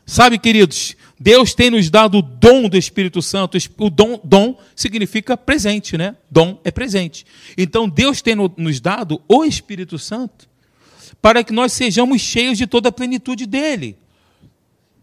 [0.06, 3.58] Sabe, queridos, Deus tem nos dado o dom do Espírito Santo.
[3.78, 6.16] O dom, dom significa presente, né?
[6.30, 7.26] Dom é presente.
[7.58, 10.50] Então Deus tem nos dado o Espírito Santo
[11.22, 13.98] para que nós sejamos cheios de toda a plenitude dele.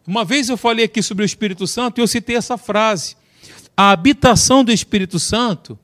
[0.06, 3.16] Uma vez eu falei aqui sobre o Espírito Santo e eu citei essa frase:
[3.76, 5.78] a habitação do Espírito Santo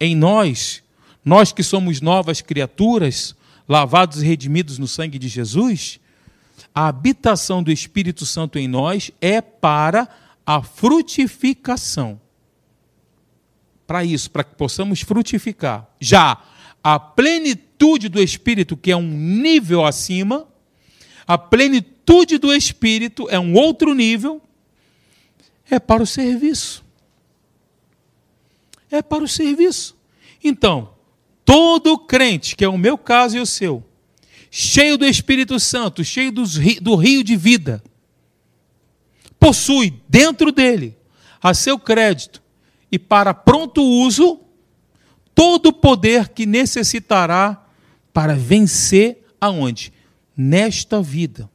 [0.00, 0.83] em nós
[1.24, 3.34] nós que somos novas criaturas,
[3.68, 5.98] lavados e redimidos no sangue de Jesus,
[6.74, 10.08] a habitação do Espírito Santo em nós é para
[10.44, 12.20] a frutificação.
[13.86, 15.88] Para isso, para que possamos frutificar.
[16.00, 16.42] Já
[16.82, 20.46] a plenitude do Espírito, que é um nível acima,
[21.26, 24.42] a plenitude do Espírito é um outro nível,
[25.70, 26.84] é para o serviço.
[28.90, 29.96] É para o serviço.
[30.42, 30.93] Então,
[31.44, 33.84] todo crente, que é o meu caso e o seu,
[34.50, 37.82] cheio do Espírito Santo, cheio do rio de vida,
[39.38, 40.96] possui dentro dele,
[41.42, 42.42] a seu crédito
[42.90, 44.40] e para pronto uso,
[45.34, 47.66] todo o poder que necessitará
[48.12, 49.92] para vencer aonde?
[50.36, 51.50] Nesta vida.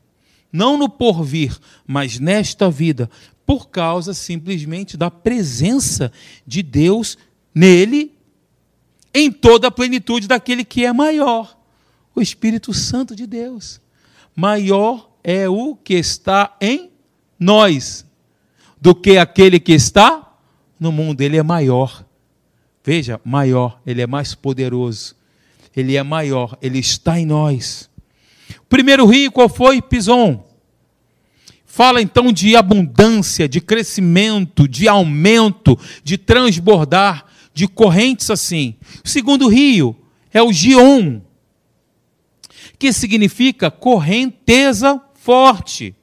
[0.51, 3.09] Não no porvir, mas nesta vida,
[3.45, 6.11] por causa simplesmente da presença
[6.45, 7.17] de Deus
[7.55, 8.13] nele,
[9.13, 11.57] em toda a plenitude daquele que é maior,
[12.15, 13.81] o Espírito Santo de Deus.
[14.35, 16.91] Maior é o que está em
[17.39, 18.05] nós
[18.79, 20.33] do que aquele que está
[20.79, 21.21] no mundo.
[21.21, 22.05] Ele é maior.
[22.83, 25.15] Veja, maior, ele é mais poderoso.
[25.75, 27.89] Ele é maior, ele está em nós.
[28.67, 29.81] Primeiro rio qual foi?
[29.81, 30.45] Pison.
[31.65, 37.25] Fala então de abundância, de crescimento, de aumento, de transbordar,
[37.59, 38.73] de correntes assim.
[39.03, 39.93] O segundo rio
[40.33, 41.19] é o Gion,
[42.77, 45.93] que significa correnteza forte.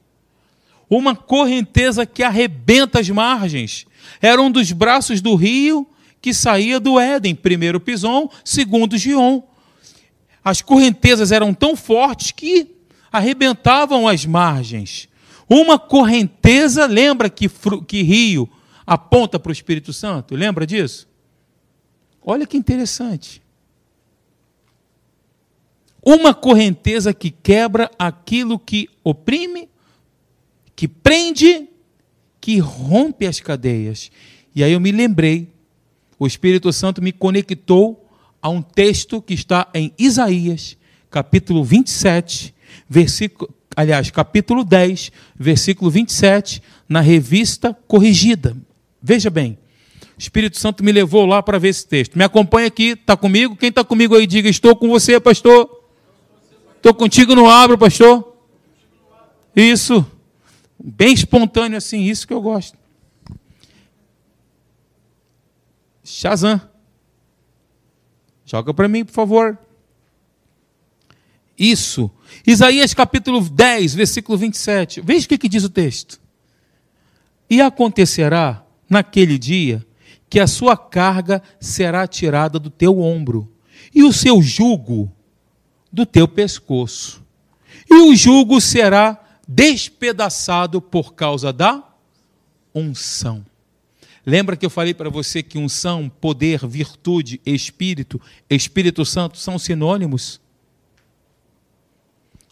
[0.87, 3.87] Uma correnteza que arrebenta as margens.
[4.21, 5.89] Era um dos braços do rio
[6.21, 9.41] que saía do Éden, primeiro Pison, segundo Gion.
[10.45, 12.67] As correntezas eram tão fortes que
[13.11, 15.09] arrebentavam as margens.
[15.49, 17.49] Uma correnteza, lembra que,
[17.87, 18.47] que rio
[18.85, 20.35] aponta para o Espírito Santo?
[20.35, 21.07] Lembra disso?
[22.29, 23.41] Olha que interessante.
[26.03, 29.69] Uma correnteza que quebra aquilo que oprime,
[30.75, 31.69] que prende,
[32.41, 34.11] que rompe as cadeias.
[34.53, 35.55] E aí eu me lembrei
[36.19, 38.09] o Espírito Santo me conectou
[38.41, 40.75] a um texto que está em Isaías,
[41.09, 42.53] capítulo 27,
[42.89, 48.57] versículo, aliás, capítulo 10, versículo 27, na revista corrigida.
[49.01, 49.57] Veja bem,
[50.17, 52.17] Espírito Santo me levou lá para ver esse texto.
[52.17, 53.55] Me acompanha aqui, está comigo?
[53.55, 55.69] Quem está comigo aí, diga: Estou com você, pastor.
[56.75, 58.35] Estou contigo no abro, pastor.
[59.55, 60.05] Isso.
[60.79, 62.77] Bem espontâneo assim, isso que eu gosto.
[66.03, 66.61] Shazam.
[68.45, 69.57] Joga para mim, por favor.
[71.57, 72.09] Isso.
[72.45, 75.01] Isaías capítulo 10, versículo 27.
[75.01, 76.19] Veja o que, que diz o texto.
[77.49, 79.86] E acontecerá naquele dia
[80.29, 83.51] que a sua carga será tirada do teu ombro,
[83.93, 85.11] e o seu jugo
[85.91, 87.23] do teu pescoço.
[87.89, 91.83] E o jugo será despedaçado por causa da
[92.75, 93.45] unção.
[94.25, 100.41] Lembra que eu falei para você que unção, poder, virtude, espírito, Espírito Santo são sinônimos?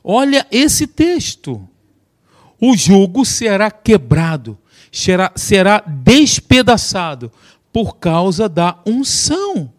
[0.01, 1.67] Olha esse texto.
[2.61, 4.57] O jugo será quebrado,
[4.89, 7.29] será, será despedaçado
[7.75, 9.69] por causa da unção.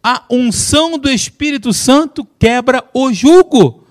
[0.00, 3.84] A unção do Espírito Santo quebra o jugo.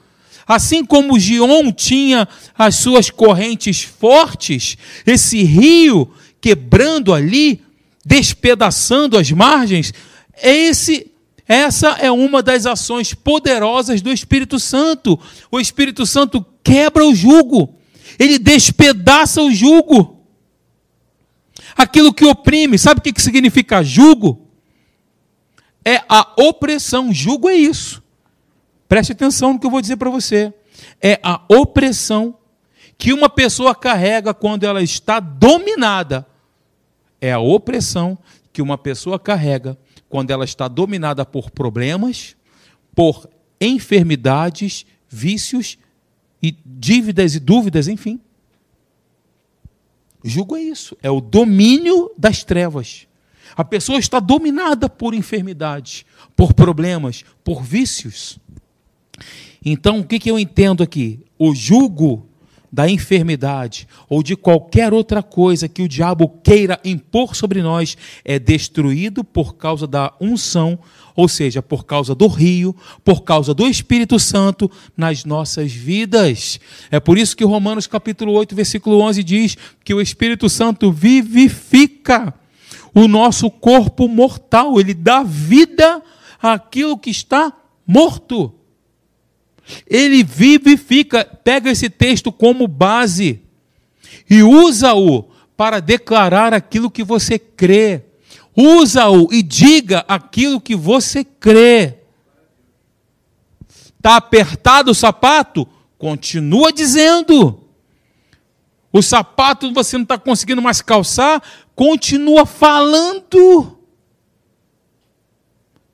[0.48, 2.26] Assim como Gion tinha
[2.58, 7.62] as suas correntes fortes, esse rio quebrando ali,
[8.06, 9.94] despedaçando as margens,
[10.42, 11.12] esse
[11.46, 15.20] essa é uma das ações poderosas do Espírito Santo.
[15.52, 17.76] O Espírito Santo quebra o jugo,
[18.18, 20.21] ele despedaça o jugo.
[21.76, 24.48] Aquilo que oprime, sabe o que significa jugo?
[25.84, 27.14] É a opressão.
[27.14, 28.04] Jugo é isso.
[28.88, 30.54] Preste atenção no que eu vou dizer para você.
[31.02, 32.38] É a opressão
[32.98, 36.28] que uma pessoa carrega quando ela está dominada
[37.22, 38.18] é a opressão
[38.52, 39.78] que uma pessoa carrega
[40.10, 42.36] quando ela está dominada por problemas,
[42.96, 43.30] por
[43.62, 45.78] enfermidades, vícios
[46.42, 48.20] e dívidas e dúvidas, enfim.
[50.24, 53.08] Julgo é isso, é o domínio das trevas.
[53.56, 56.06] A pessoa está dominada por enfermidades,
[56.36, 58.40] por problemas, por vícios.
[59.64, 61.20] Então, o que eu entendo aqui?
[61.38, 62.28] O jugo
[62.72, 68.40] da enfermidade ou de qualquer outra coisa que o diabo queira impor sobre nós é
[68.40, 70.80] destruído por causa da unção,
[71.14, 76.60] ou seja, por causa do rio, por causa do Espírito Santo nas nossas vidas.
[76.90, 82.34] É por isso que Romanos capítulo 8, versículo 11 diz que o Espírito Santo vivifica
[82.94, 86.02] o nosso corpo mortal, ele dá vida
[86.42, 87.54] àquilo que está
[87.86, 88.61] morto.
[89.88, 93.42] Ele vivifica, pega esse texto como base
[94.30, 95.24] e usa-o
[95.56, 98.04] para declarar aquilo que você crê.
[98.56, 101.98] Usa-o e diga aquilo que você crê.
[103.98, 105.68] Está apertado o sapato?
[105.98, 107.62] Continua dizendo.
[108.92, 111.42] O sapato você não está conseguindo mais calçar,
[111.76, 113.78] continua falando.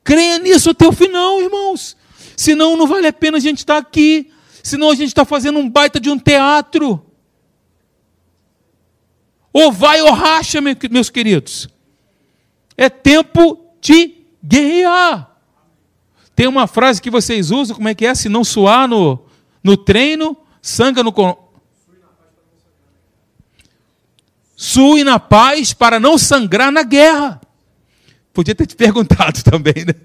[0.03, 1.96] Creia nisso até o final, irmãos.
[2.37, 4.31] Senão não vale a pena a gente estar tá aqui.
[4.63, 7.03] Senão a gente está fazendo um baita de um teatro.
[9.51, 11.67] Ou vai ou racha, meus queridos.
[12.77, 15.35] É tempo de guerrear.
[16.35, 18.13] Tem uma frase que vocês usam, como é que é?
[18.13, 19.25] Se não suar no,
[19.63, 21.11] no treino, sanga no.
[24.55, 27.41] Sue na paz para não sangrar na guerra.
[28.31, 29.95] Podia ter te perguntado também, né?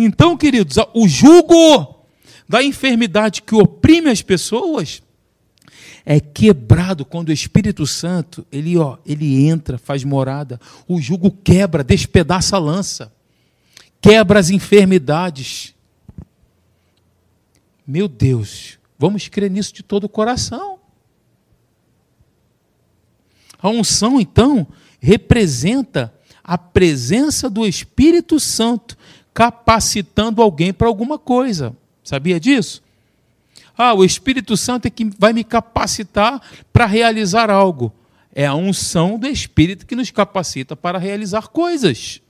[0.00, 2.04] Então, queridos, o jugo
[2.48, 5.02] da enfermidade que oprime as pessoas
[6.06, 10.60] é quebrado quando o Espírito Santo, ele, ó, ele entra, faz morada.
[10.86, 13.12] O jugo quebra, despedaça a lança.
[14.00, 15.74] Quebra as enfermidades.
[17.84, 20.78] Meu Deus, vamos crer nisso de todo o coração.
[23.60, 24.64] A unção, então,
[25.00, 28.96] representa a presença do Espírito Santo
[29.38, 31.72] capacitando alguém para alguma coisa.
[32.02, 32.82] Sabia disso?
[33.76, 37.92] Ah, o Espírito Santo é que vai me capacitar para realizar algo.
[38.34, 42.20] É a unção do Espírito que nos capacita para realizar coisas.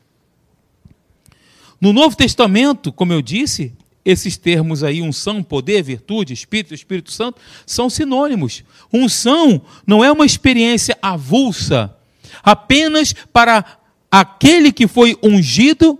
[1.81, 3.73] No Novo Testamento, como eu disse,
[4.05, 8.63] esses termos aí, unção, poder, virtude, Espírito, Espírito Santo, são sinônimos.
[8.93, 11.97] Unção não é uma experiência avulsa,
[12.43, 13.65] apenas para
[14.11, 15.99] aquele que foi ungido,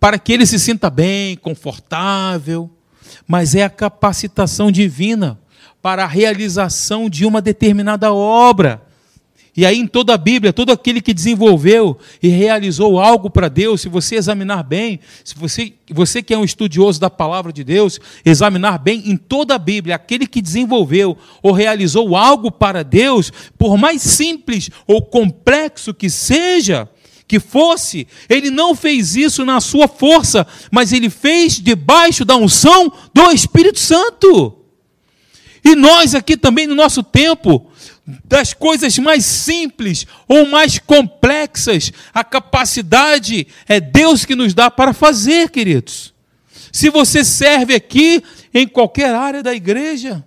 [0.00, 2.70] para que ele se sinta bem, confortável
[3.26, 5.38] mas é a capacitação divina
[5.80, 8.82] para a realização de uma determinada obra.
[9.56, 13.80] E aí, em toda a Bíblia, todo aquele que desenvolveu e realizou algo para Deus,
[13.80, 18.00] se você examinar bem, se você, você que é um estudioso da palavra de Deus,
[18.24, 23.76] examinar bem em toda a Bíblia, aquele que desenvolveu ou realizou algo para Deus, por
[23.76, 26.88] mais simples ou complexo que seja,
[27.30, 32.92] que fosse, ele não fez isso na sua força, mas ele fez debaixo da unção
[33.14, 34.58] do Espírito Santo.
[35.64, 37.70] E nós aqui também no nosso tempo,
[38.24, 44.92] das coisas mais simples ou mais complexas, a capacidade é Deus que nos dá para
[44.92, 46.12] fazer, queridos.
[46.72, 50.26] Se você serve aqui em qualquer área da igreja,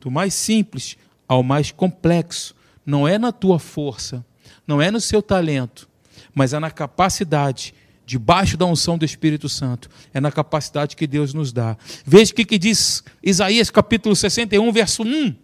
[0.00, 0.96] do mais simples
[1.28, 2.54] ao mais complexo,
[2.86, 4.24] não é na tua força,
[4.68, 5.88] não é no seu talento,
[6.34, 11.32] mas é na capacidade, debaixo da unção do Espírito Santo, é na capacidade que Deus
[11.32, 11.76] nos dá.
[12.04, 15.34] Veja o que, que diz Isaías capítulo 61, verso 1.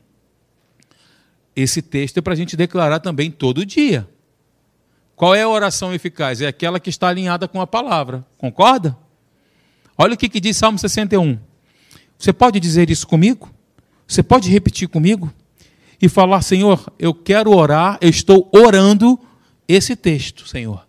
[1.56, 4.06] Esse texto é para a gente declarar também todo dia.
[5.16, 6.42] Qual é a oração eficaz?
[6.42, 8.26] É aquela que está alinhada com a palavra.
[8.36, 8.96] Concorda?
[9.96, 11.38] Olha o que, que diz Salmo 61.
[12.18, 13.50] Você pode dizer isso comigo?
[14.06, 15.32] Você pode repetir comigo?
[16.00, 19.18] E falar: Senhor, eu quero orar, eu estou orando
[19.66, 20.84] esse texto, Senhor.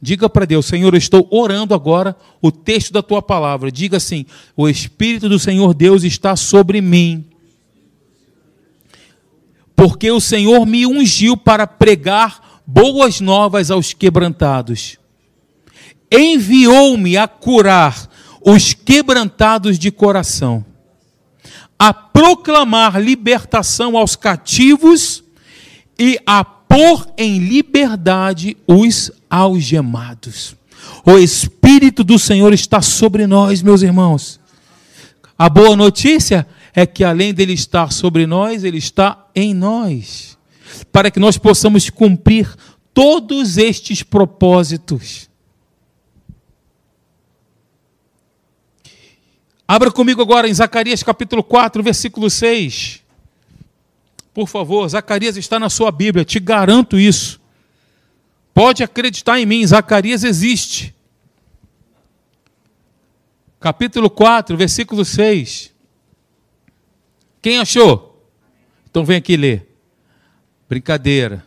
[0.00, 3.70] Diga para Deus: Senhor, eu estou orando agora o texto da tua palavra.
[3.70, 4.24] Diga assim:
[4.56, 7.24] O Espírito do Senhor Deus está sobre mim.
[9.74, 14.98] Porque o Senhor me ungiu para pregar boas novas aos quebrantados.
[16.10, 18.08] Enviou-me a curar
[18.40, 20.64] os quebrantados de coração
[21.78, 25.22] a proclamar libertação aos cativos
[25.98, 30.56] e a pôr em liberdade os algemados.
[31.04, 34.40] O Espírito do Senhor está sobre nós, meus irmãos.
[35.38, 40.36] A boa notícia é que além dele estar sobre nós, ele está em nós,
[40.92, 42.52] para que nós possamos cumprir
[42.92, 45.27] todos estes propósitos.
[49.70, 53.04] Abra comigo agora em Zacarias capítulo 4, versículo 6.
[54.32, 57.38] Por favor, Zacarias está na sua Bíblia, te garanto isso.
[58.54, 60.94] Pode acreditar em mim, Zacarias existe.
[63.60, 65.70] Capítulo 4, versículo 6.
[67.42, 68.26] Quem achou?
[68.90, 69.68] Então vem aqui ler.
[70.66, 71.44] Brincadeira.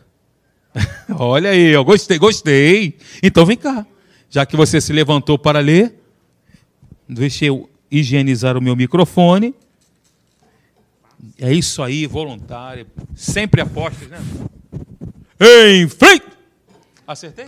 [1.18, 2.98] Olha aí, eu gostei, gostei.
[3.20, 3.84] Então vem cá.
[4.30, 6.00] Já que você se levantou para ler,
[7.08, 9.54] deixa eu higienizar o meu microfone.
[11.38, 12.86] É isso aí, voluntário.
[13.14, 14.18] Sempre apostas, né?
[15.38, 16.26] Em frente!
[17.06, 17.46] Acertei?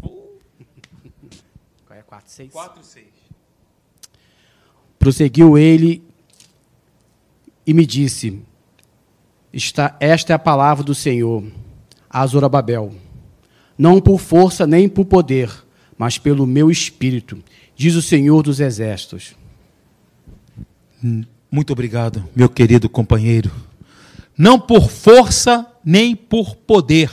[0.00, 2.52] Qual é 4, 6?
[2.52, 3.06] 4, 6.
[4.98, 6.02] Prosseguiu ele
[7.64, 8.42] e me disse:
[9.52, 11.44] Esta, esta é a palavra do Senhor
[12.10, 12.92] a Zorobabel.
[13.76, 15.50] Não por força nem por poder,
[15.96, 17.42] mas pelo meu espírito,
[17.78, 19.36] diz o Senhor dos Exércitos.
[21.48, 23.52] Muito obrigado, meu querido companheiro.
[24.36, 27.08] Não por força nem por poder,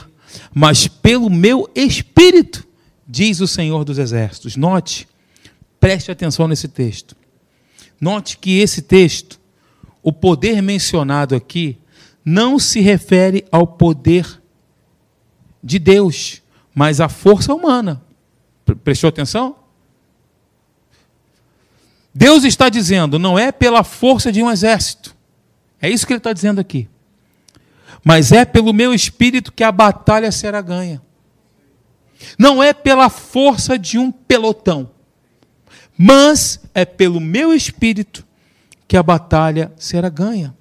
[0.52, 2.68] mas pelo meu espírito,
[3.08, 4.56] diz o Senhor dos Exércitos.
[4.56, 5.08] Note,
[5.80, 7.16] preste atenção nesse texto.
[8.02, 9.40] Note que esse texto,
[10.02, 11.78] o poder mencionado aqui,
[12.24, 14.42] não se refere ao poder
[15.64, 16.42] de Deus,
[16.74, 18.02] mas à força humana.
[18.84, 19.65] Prestou atenção?
[22.18, 25.14] Deus está dizendo, não é pela força de um exército.
[25.82, 26.88] É isso que ele está dizendo aqui.
[28.02, 31.02] Mas é pelo meu espírito que a batalha será ganha.
[32.40, 34.90] Não é pela força de um pelotão.
[35.98, 38.26] Mas é pelo meu espírito
[38.88, 40.56] que a batalha será ganha.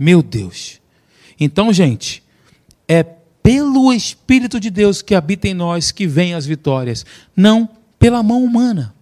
[0.00, 0.80] Meu Deus.
[1.38, 2.22] Então, gente,
[2.88, 7.04] é pelo Espírito de Deus que habita em nós que vem as vitórias,
[7.36, 7.68] não
[7.98, 8.93] pela mão humana.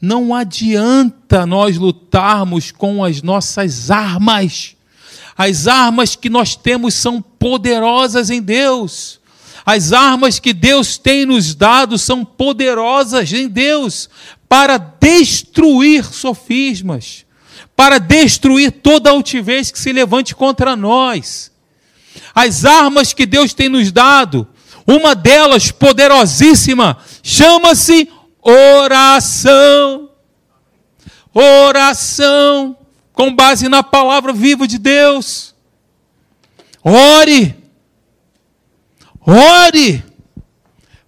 [0.00, 4.74] Não adianta nós lutarmos com as nossas armas.
[5.36, 9.20] As armas que nós temos são poderosas em Deus.
[9.64, 14.08] As armas que Deus tem nos dado são poderosas em Deus
[14.48, 17.26] para destruir sofismas,
[17.76, 21.52] para destruir toda altivez que se levante contra nós.
[22.34, 24.48] As armas que Deus tem nos dado,
[24.86, 28.08] uma delas poderosíssima, chama-se
[28.42, 30.10] oração.
[31.32, 32.76] Oração
[33.12, 35.54] com base na palavra viva de Deus.
[36.82, 37.56] Ore.
[39.20, 40.04] Ore.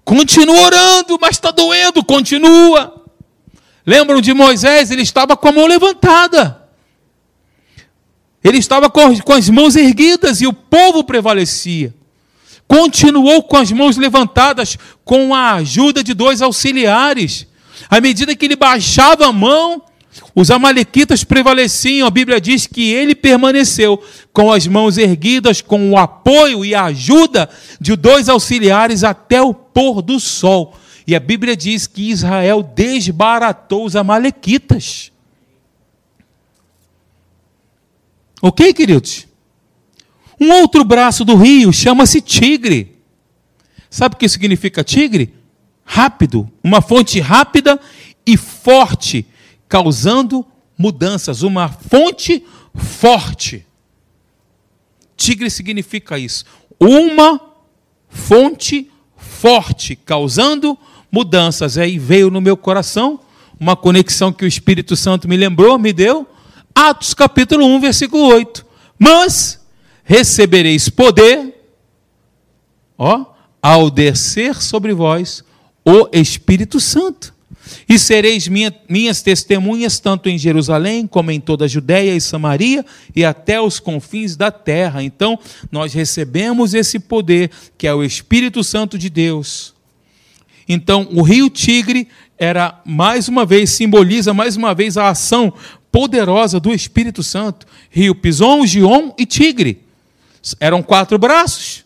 [0.05, 3.03] Continua orando, mas está doendo, continua.
[3.87, 4.91] Lembram de Moisés?
[4.91, 6.69] Ele estava com a mão levantada.
[8.45, 11.95] Ele estava com as mãos erguidas e o povo prevalecia.
[12.67, 17.47] Continuou com as mãos levantadas, com a ajuda de dois auxiliares.
[17.89, 19.83] À medida que ele baixava a mão,
[20.35, 22.07] os amalequitas prevaleciam.
[22.07, 24.03] A Bíblia diz que ele permaneceu
[24.33, 27.49] com as mãos erguidas, com o apoio e a ajuda
[27.81, 30.77] de dois auxiliares até o pôr do sol.
[31.07, 35.11] E a Bíblia diz que Israel desbaratou os amalequitas.
[38.41, 39.27] Ok, queridos?
[40.43, 42.97] Um outro braço do rio chama-se Tigre.
[43.89, 45.33] Sabe o que significa tigre?
[45.85, 47.79] Rápido, uma fonte rápida
[48.27, 49.25] e forte,
[49.69, 50.45] causando
[50.77, 53.65] mudanças, uma fonte forte.
[55.17, 56.45] Tigre significa isso,
[56.81, 57.41] uma
[58.09, 60.77] fonte forte, causando
[61.09, 61.79] mudanças.
[61.79, 63.21] Aí veio no meu coração
[63.61, 66.27] uma conexão que o Espírito Santo me lembrou, me deu.
[66.75, 68.67] Atos capítulo 1, versículo 8.
[68.99, 69.62] Mas
[70.13, 71.55] recebereis poder,
[72.99, 73.25] ó,
[73.63, 75.43] ao descer sobre vós
[75.83, 77.33] o Espírito Santo.
[77.89, 82.85] E sereis minha, minhas testemunhas, tanto em Jerusalém, como em toda a Judéia e Samaria,
[83.17, 85.03] e até os confins da terra.
[85.03, 85.39] Então,
[85.71, 89.73] nós recebemos esse poder, que é o Espírito Santo de Deus.
[90.69, 92.07] Então, o rio Tigre
[92.37, 95.55] era, mais uma vez, simboliza mais uma vez a ação
[95.91, 97.67] poderosa do Espírito Santo.
[97.89, 99.82] Rio Pison, Gion e Tigre.
[100.59, 101.85] Eram quatro braços.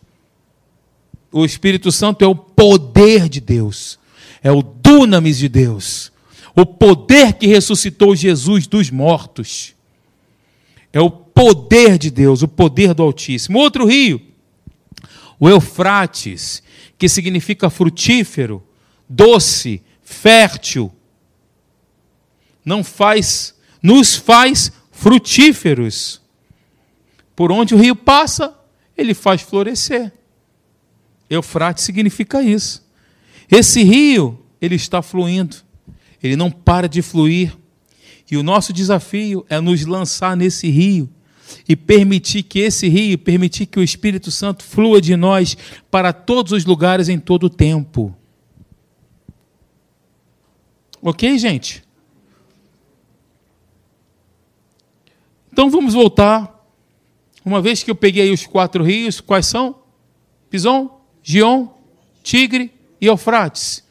[1.30, 3.98] O Espírito Santo é o poder de Deus,
[4.42, 6.10] é o dunamis de Deus,
[6.54, 9.74] o poder que ressuscitou Jesus dos mortos.
[10.92, 13.58] É o poder de Deus, o poder do Altíssimo.
[13.58, 14.22] Outro rio,
[15.38, 16.62] o Eufrates,
[16.96, 18.62] que significa frutífero,
[19.06, 20.90] doce, fértil.
[22.64, 26.22] Não faz, nos faz frutíferos.
[27.36, 28.58] Por onde o rio passa,
[28.96, 30.10] ele faz florescer.
[31.28, 32.82] Eufrates significa isso.
[33.50, 35.56] Esse rio, ele está fluindo.
[36.22, 37.54] Ele não para de fluir.
[38.30, 41.08] E o nosso desafio é nos lançar nesse rio
[41.68, 45.56] e permitir que esse rio, permitir que o Espírito Santo flua de nós
[45.90, 48.16] para todos os lugares em todo o tempo.
[51.02, 51.84] Ok, gente?
[55.52, 56.55] Então vamos voltar
[57.46, 59.78] uma vez que eu peguei os quatro rios, quais são?
[60.50, 61.68] Pison, Gion,
[62.20, 63.84] Tigre e Eufrates.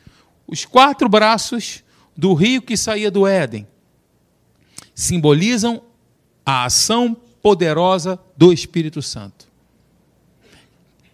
[0.46, 1.82] Os quatro braços
[2.18, 3.66] do rio que saía do Éden
[4.94, 5.82] simbolizam
[6.46, 9.48] a ação poderosa do Espírito Santo,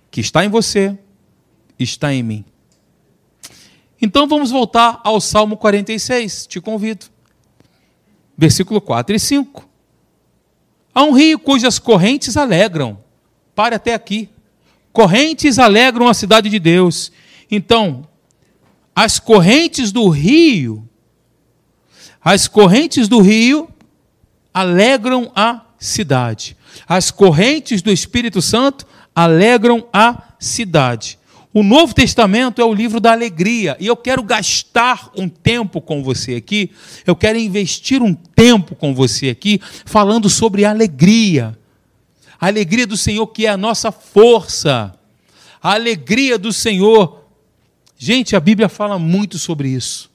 [0.09, 0.97] que está em você,
[1.77, 2.45] está em mim.
[4.01, 7.05] Então vamos voltar ao Salmo 46, te convido.
[8.35, 9.70] Versículo 4 e 5.
[10.93, 12.99] Há um rio cujas correntes alegram.
[13.55, 14.29] Pare até aqui.
[14.91, 17.11] Correntes alegram a cidade de Deus,
[17.49, 18.07] Então,
[18.95, 20.87] as correntes do rio,
[22.23, 23.69] as correntes do rio
[24.53, 26.55] alegram a cidade.
[26.87, 28.85] As correntes do Espírito Santo
[29.15, 31.17] alegram a cidade.
[31.53, 36.01] O Novo Testamento é o livro da alegria, e eu quero gastar um tempo com
[36.01, 36.71] você aqui,
[37.05, 41.57] eu quero investir um tempo com você aqui, falando sobre alegria.
[42.39, 44.95] A alegria do Senhor que é a nossa força.
[45.61, 47.23] A alegria do Senhor.
[47.97, 50.10] Gente, a Bíblia fala muito sobre isso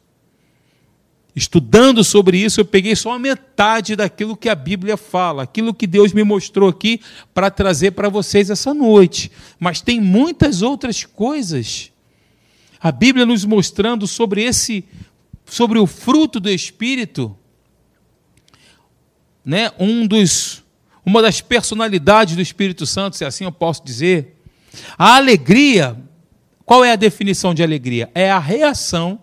[1.36, 5.86] estudando sobre isso, eu peguei só a metade daquilo que a Bíblia fala, aquilo que
[5.86, 6.98] Deus me mostrou aqui
[7.34, 9.30] para trazer para vocês essa noite.
[9.60, 11.92] Mas tem muitas outras coisas.
[12.80, 14.82] A Bíblia nos mostrando sobre esse
[15.44, 17.36] sobre o fruto do espírito,
[19.44, 19.70] né?
[19.78, 20.64] Um dos
[21.04, 24.40] uma das personalidades do Espírito Santo, se assim eu posso dizer.
[24.98, 25.96] A alegria,
[26.64, 28.10] qual é a definição de alegria?
[28.12, 29.20] É a reação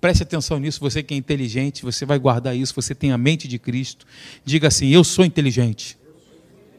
[0.00, 3.48] Preste atenção nisso, você que é inteligente, você vai guardar isso, você tem a mente
[3.48, 4.06] de Cristo.
[4.44, 5.98] Diga assim: Eu sou inteligente.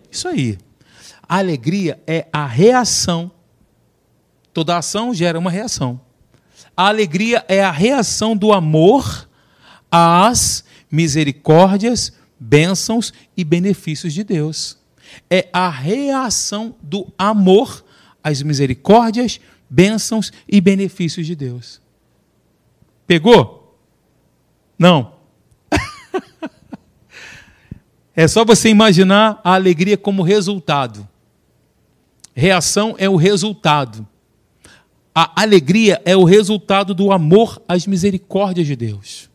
[0.09, 0.57] Isso aí.
[1.27, 3.31] A alegria é a reação.
[4.53, 6.01] Toda ação gera uma reação.
[6.75, 9.29] A alegria é a reação do amor
[9.91, 14.77] às misericórdias, bênçãos e benefícios de Deus.
[15.29, 17.83] É a reação do amor
[18.23, 19.39] às misericórdias,
[19.69, 21.81] bênçãos e benefícios de Deus.
[23.09, 23.75] Pegou?
[24.77, 25.13] Não.
[28.15, 31.09] é só você imaginar a alegria como resultado.
[32.35, 34.07] Reação é o resultado.
[35.15, 39.27] A alegria é o resultado do amor às misericórdias de Deus.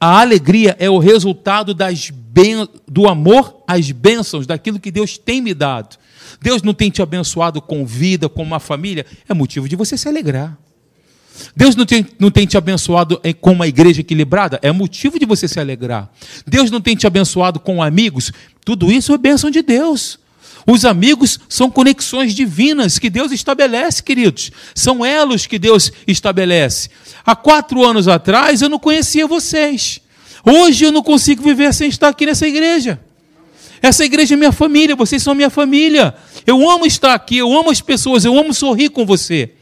[0.00, 2.66] A alegria é o resultado das ben...
[2.88, 5.98] do amor às bênçãos, daquilo que Deus tem me dado.
[6.40, 10.08] Deus não tem te abençoado com vida, com uma família, é motivo de você se
[10.08, 10.56] alegrar.
[11.54, 14.58] Deus não tem, não tem te abençoado com uma igreja equilibrada?
[14.62, 16.10] É motivo de você se alegrar.
[16.46, 18.32] Deus não tem te abençoado com amigos?
[18.64, 20.18] Tudo isso é bênção de Deus.
[20.66, 24.50] Os amigos são conexões divinas que Deus estabelece, queridos.
[24.74, 26.90] São elos que Deus estabelece.
[27.24, 30.00] Há quatro anos atrás eu não conhecia vocês.
[30.44, 33.00] Hoje eu não consigo viver sem estar aqui nessa igreja.
[33.80, 36.14] Essa igreja é minha família, vocês são minha família.
[36.44, 39.52] Eu amo estar aqui, eu amo as pessoas, eu amo sorrir com você.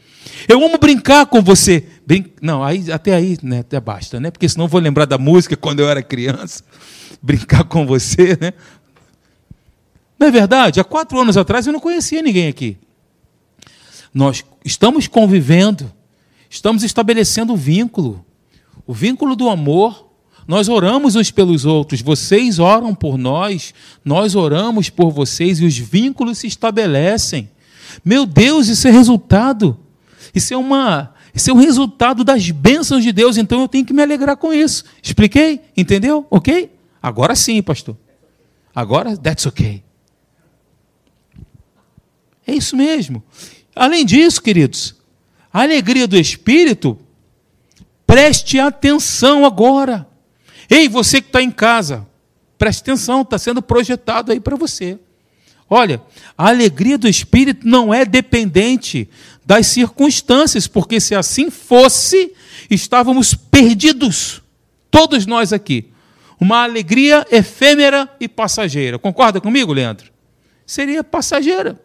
[0.47, 1.85] Eu amo brincar com você.
[2.05, 2.25] Brin...
[2.41, 4.29] Não, aí, até aí né, até basta, né?
[4.29, 6.63] Porque senão vou lembrar da música quando eu era criança.
[7.21, 8.53] Brincar com você, né?
[10.19, 10.79] Não é verdade?
[10.79, 12.77] Há quatro anos atrás eu não conhecia ninguém aqui.
[14.13, 15.91] Nós estamos convivendo,
[16.49, 18.23] estamos estabelecendo o vínculo,
[18.85, 20.05] o vínculo do amor.
[20.47, 23.73] Nós oramos uns pelos outros, vocês oram por nós,
[24.05, 27.49] nós oramos por vocês e os vínculos se estabelecem.
[28.05, 29.84] Meu Deus, isso é resultado
[30.39, 33.93] isso é uma, isso é o resultado das bênçãos de Deus, então eu tenho que
[33.93, 34.83] me alegrar com isso.
[35.01, 35.61] Expliquei?
[35.75, 36.25] Entendeu?
[36.29, 36.71] Ok?
[37.01, 37.97] Agora sim, pastor.
[38.73, 39.83] Agora, that's ok.
[42.45, 43.23] É isso mesmo.
[43.75, 44.95] Além disso, queridos,
[45.51, 46.99] a alegria do Espírito,
[48.05, 50.07] preste atenção agora.
[50.69, 52.07] Ei, você que está em casa,
[52.57, 54.99] preste atenção, está sendo projetado aí para você.
[55.69, 56.01] Olha,
[56.37, 59.09] a alegria do Espírito não é dependente
[59.45, 62.33] das circunstâncias, porque se assim fosse,
[62.69, 64.41] estávamos perdidos,
[64.91, 65.91] todos nós aqui.
[66.39, 68.99] Uma alegria efêmera e passageira.
[68.99, 70.11] Concorda comigo, Leandro?
[70.65, 71.79] Seria passageira.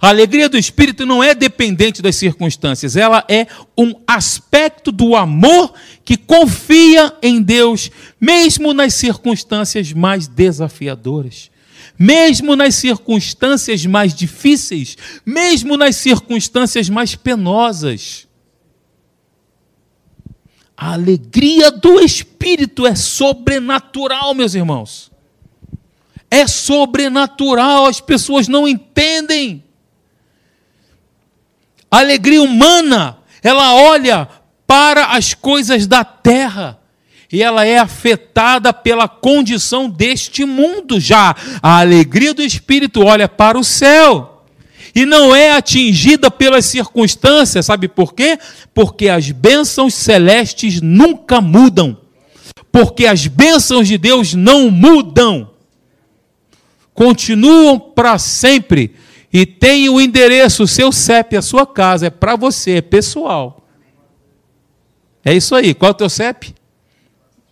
[0.00, 5.72] A alegria do Espírito não é dependente das circunstâncias, ela é um aspecto do amor
[6.04, 11.51] que confia em Deus, mesmo nas circunstâncias mais desafiadoras
[12.02, 18.26] mesmo nas circunstâncias mais difíceis, mesmo nas circunstâncias mais penosas.
[20.76, 25.12] A alegria do Espírito é sobrenatural, meus irmãos.
[26.28, 29.62] É sobrenatural, as pessoas não entendem.
[31.88, 34.28] A alegria humana, ela olha
[34.66, 36.81] para as coisas da terra
[37.32, 41.34] e ela é afetada pela condição deste mundo já.
[41.62, 44.44] A alegria do espírito olha para o céu
[44.94, 48.38] e não é atingida pelas circunstâncias, sabe por quê?
[48.74, 51.96] Porque as bênçãos celestes nunca mudam.
[52.70, 55.50] Porque as bênçãos de Deus não mudam.
[56.92, 58.94] Continuam para sempre.
[59.32, 63.66] E tem o endereço, o seu CEP, a sua casa, é para você, é pessoal.
[65.24, 65.72] É isso aí.
[65.72, 66.54] Qual é o teu CEP?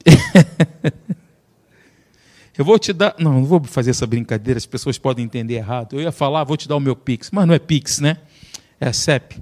[2.56, 3.14] eu vou te dar.
[3.18, 5.94] Não, não vou fazer essa brincadeira, as pessoas podem entender errado.
[5.94, 8.18] Eu ia falar, vou te dar o meu Pix, mas não é Pix, né?
[8.78, 9.38] É CEP.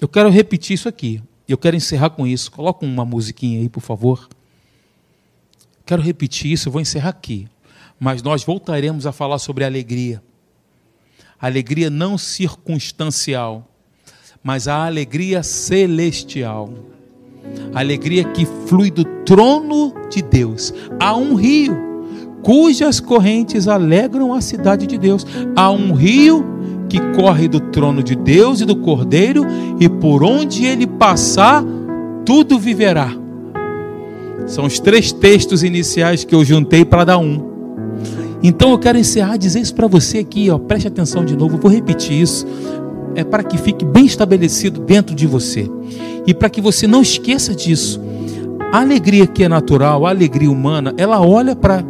[0.00, 1.22] Eu quero repetir isso aqui.
[1.46, 2.50] Eu quero encerrar com isso.
[2.50, 4.28] Coloca uma musiquinha aí, por favor.
[5.86, 7.46] Quero repetir isso, eu vou encerrar aqui.
[8.00, 10.22] Mas nós voltaremos a falar sobre alegria.
[11.40, 13.68] Alegria não circunstancial,
[14.42, 16.72] mas a alegria celestial.
[17.74, 20.72] A alegria que flui do trono de Deus.
[21.00, 21.76] Há um rio
[22.42, 25.26] cujas correntes alegram a cidade de Deus.
[25.56, 26.44] Há um rio
[26.88, 29.44] que corre do trono de Deus e do Cordeiro,
[29.80, 31.64] e por onde ele passar,
[32.24, 33.10] tudo viverá.
[34.46, 37.54] São os três textos iniciais que eu juntei para dar um.
[38.42, 41.60] Então eu quero encerrar dizer isso para você aqui, ó, preste atenção de novo, eu
[41.60, 42.46] vou repetir isso,
[43.14, 45.70] é para que fique bem estabelecido dentro de você
[46.26, 48.00] e para que você não esqueça disso.
[48.72, 51.84] A alegria que é natural, a alegria humana, ela olha para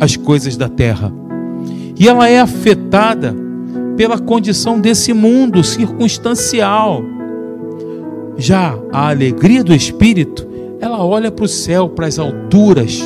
[0.00, 1.12] as coisas da terra
[1.98, 3.34] e ela é afetada
[3.96, 7.02] pela condição desse mundo circunstancial.
[8.36, 10.46] Já a alegria do espírito,
[10.80, 13.02] ela olha para o céu, para as alturas,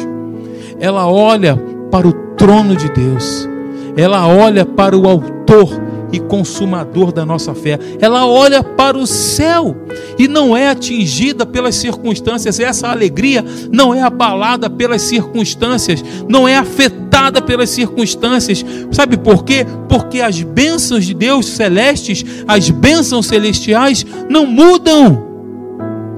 [0.80, 1.56] ela olha
[1.90, 3.48] para o trono de Deus,
[3.96, 7.78] ela olha para o Autor e consumador da nossa fé.
[8.00, 9.76] Ela olha para o céu
[10.18, 12.58] e não é atingida pelas circunstâncias.
[12.58, 18.64] Essa alegria não é abalada pelas circunstâncias, não é afetada pelas circunstâncias.
[18.90, 19.66] Sabe por quê?
[19.88, 25.26] Porque as bênçãos de Deus celestes, as bênçãos celestiais, não mudam.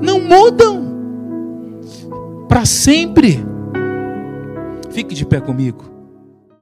[0.00, 0.82] Não mudam.
[2.48, 3.44] Para sempre.
[4.90, 5.91] Fique de pé comigo.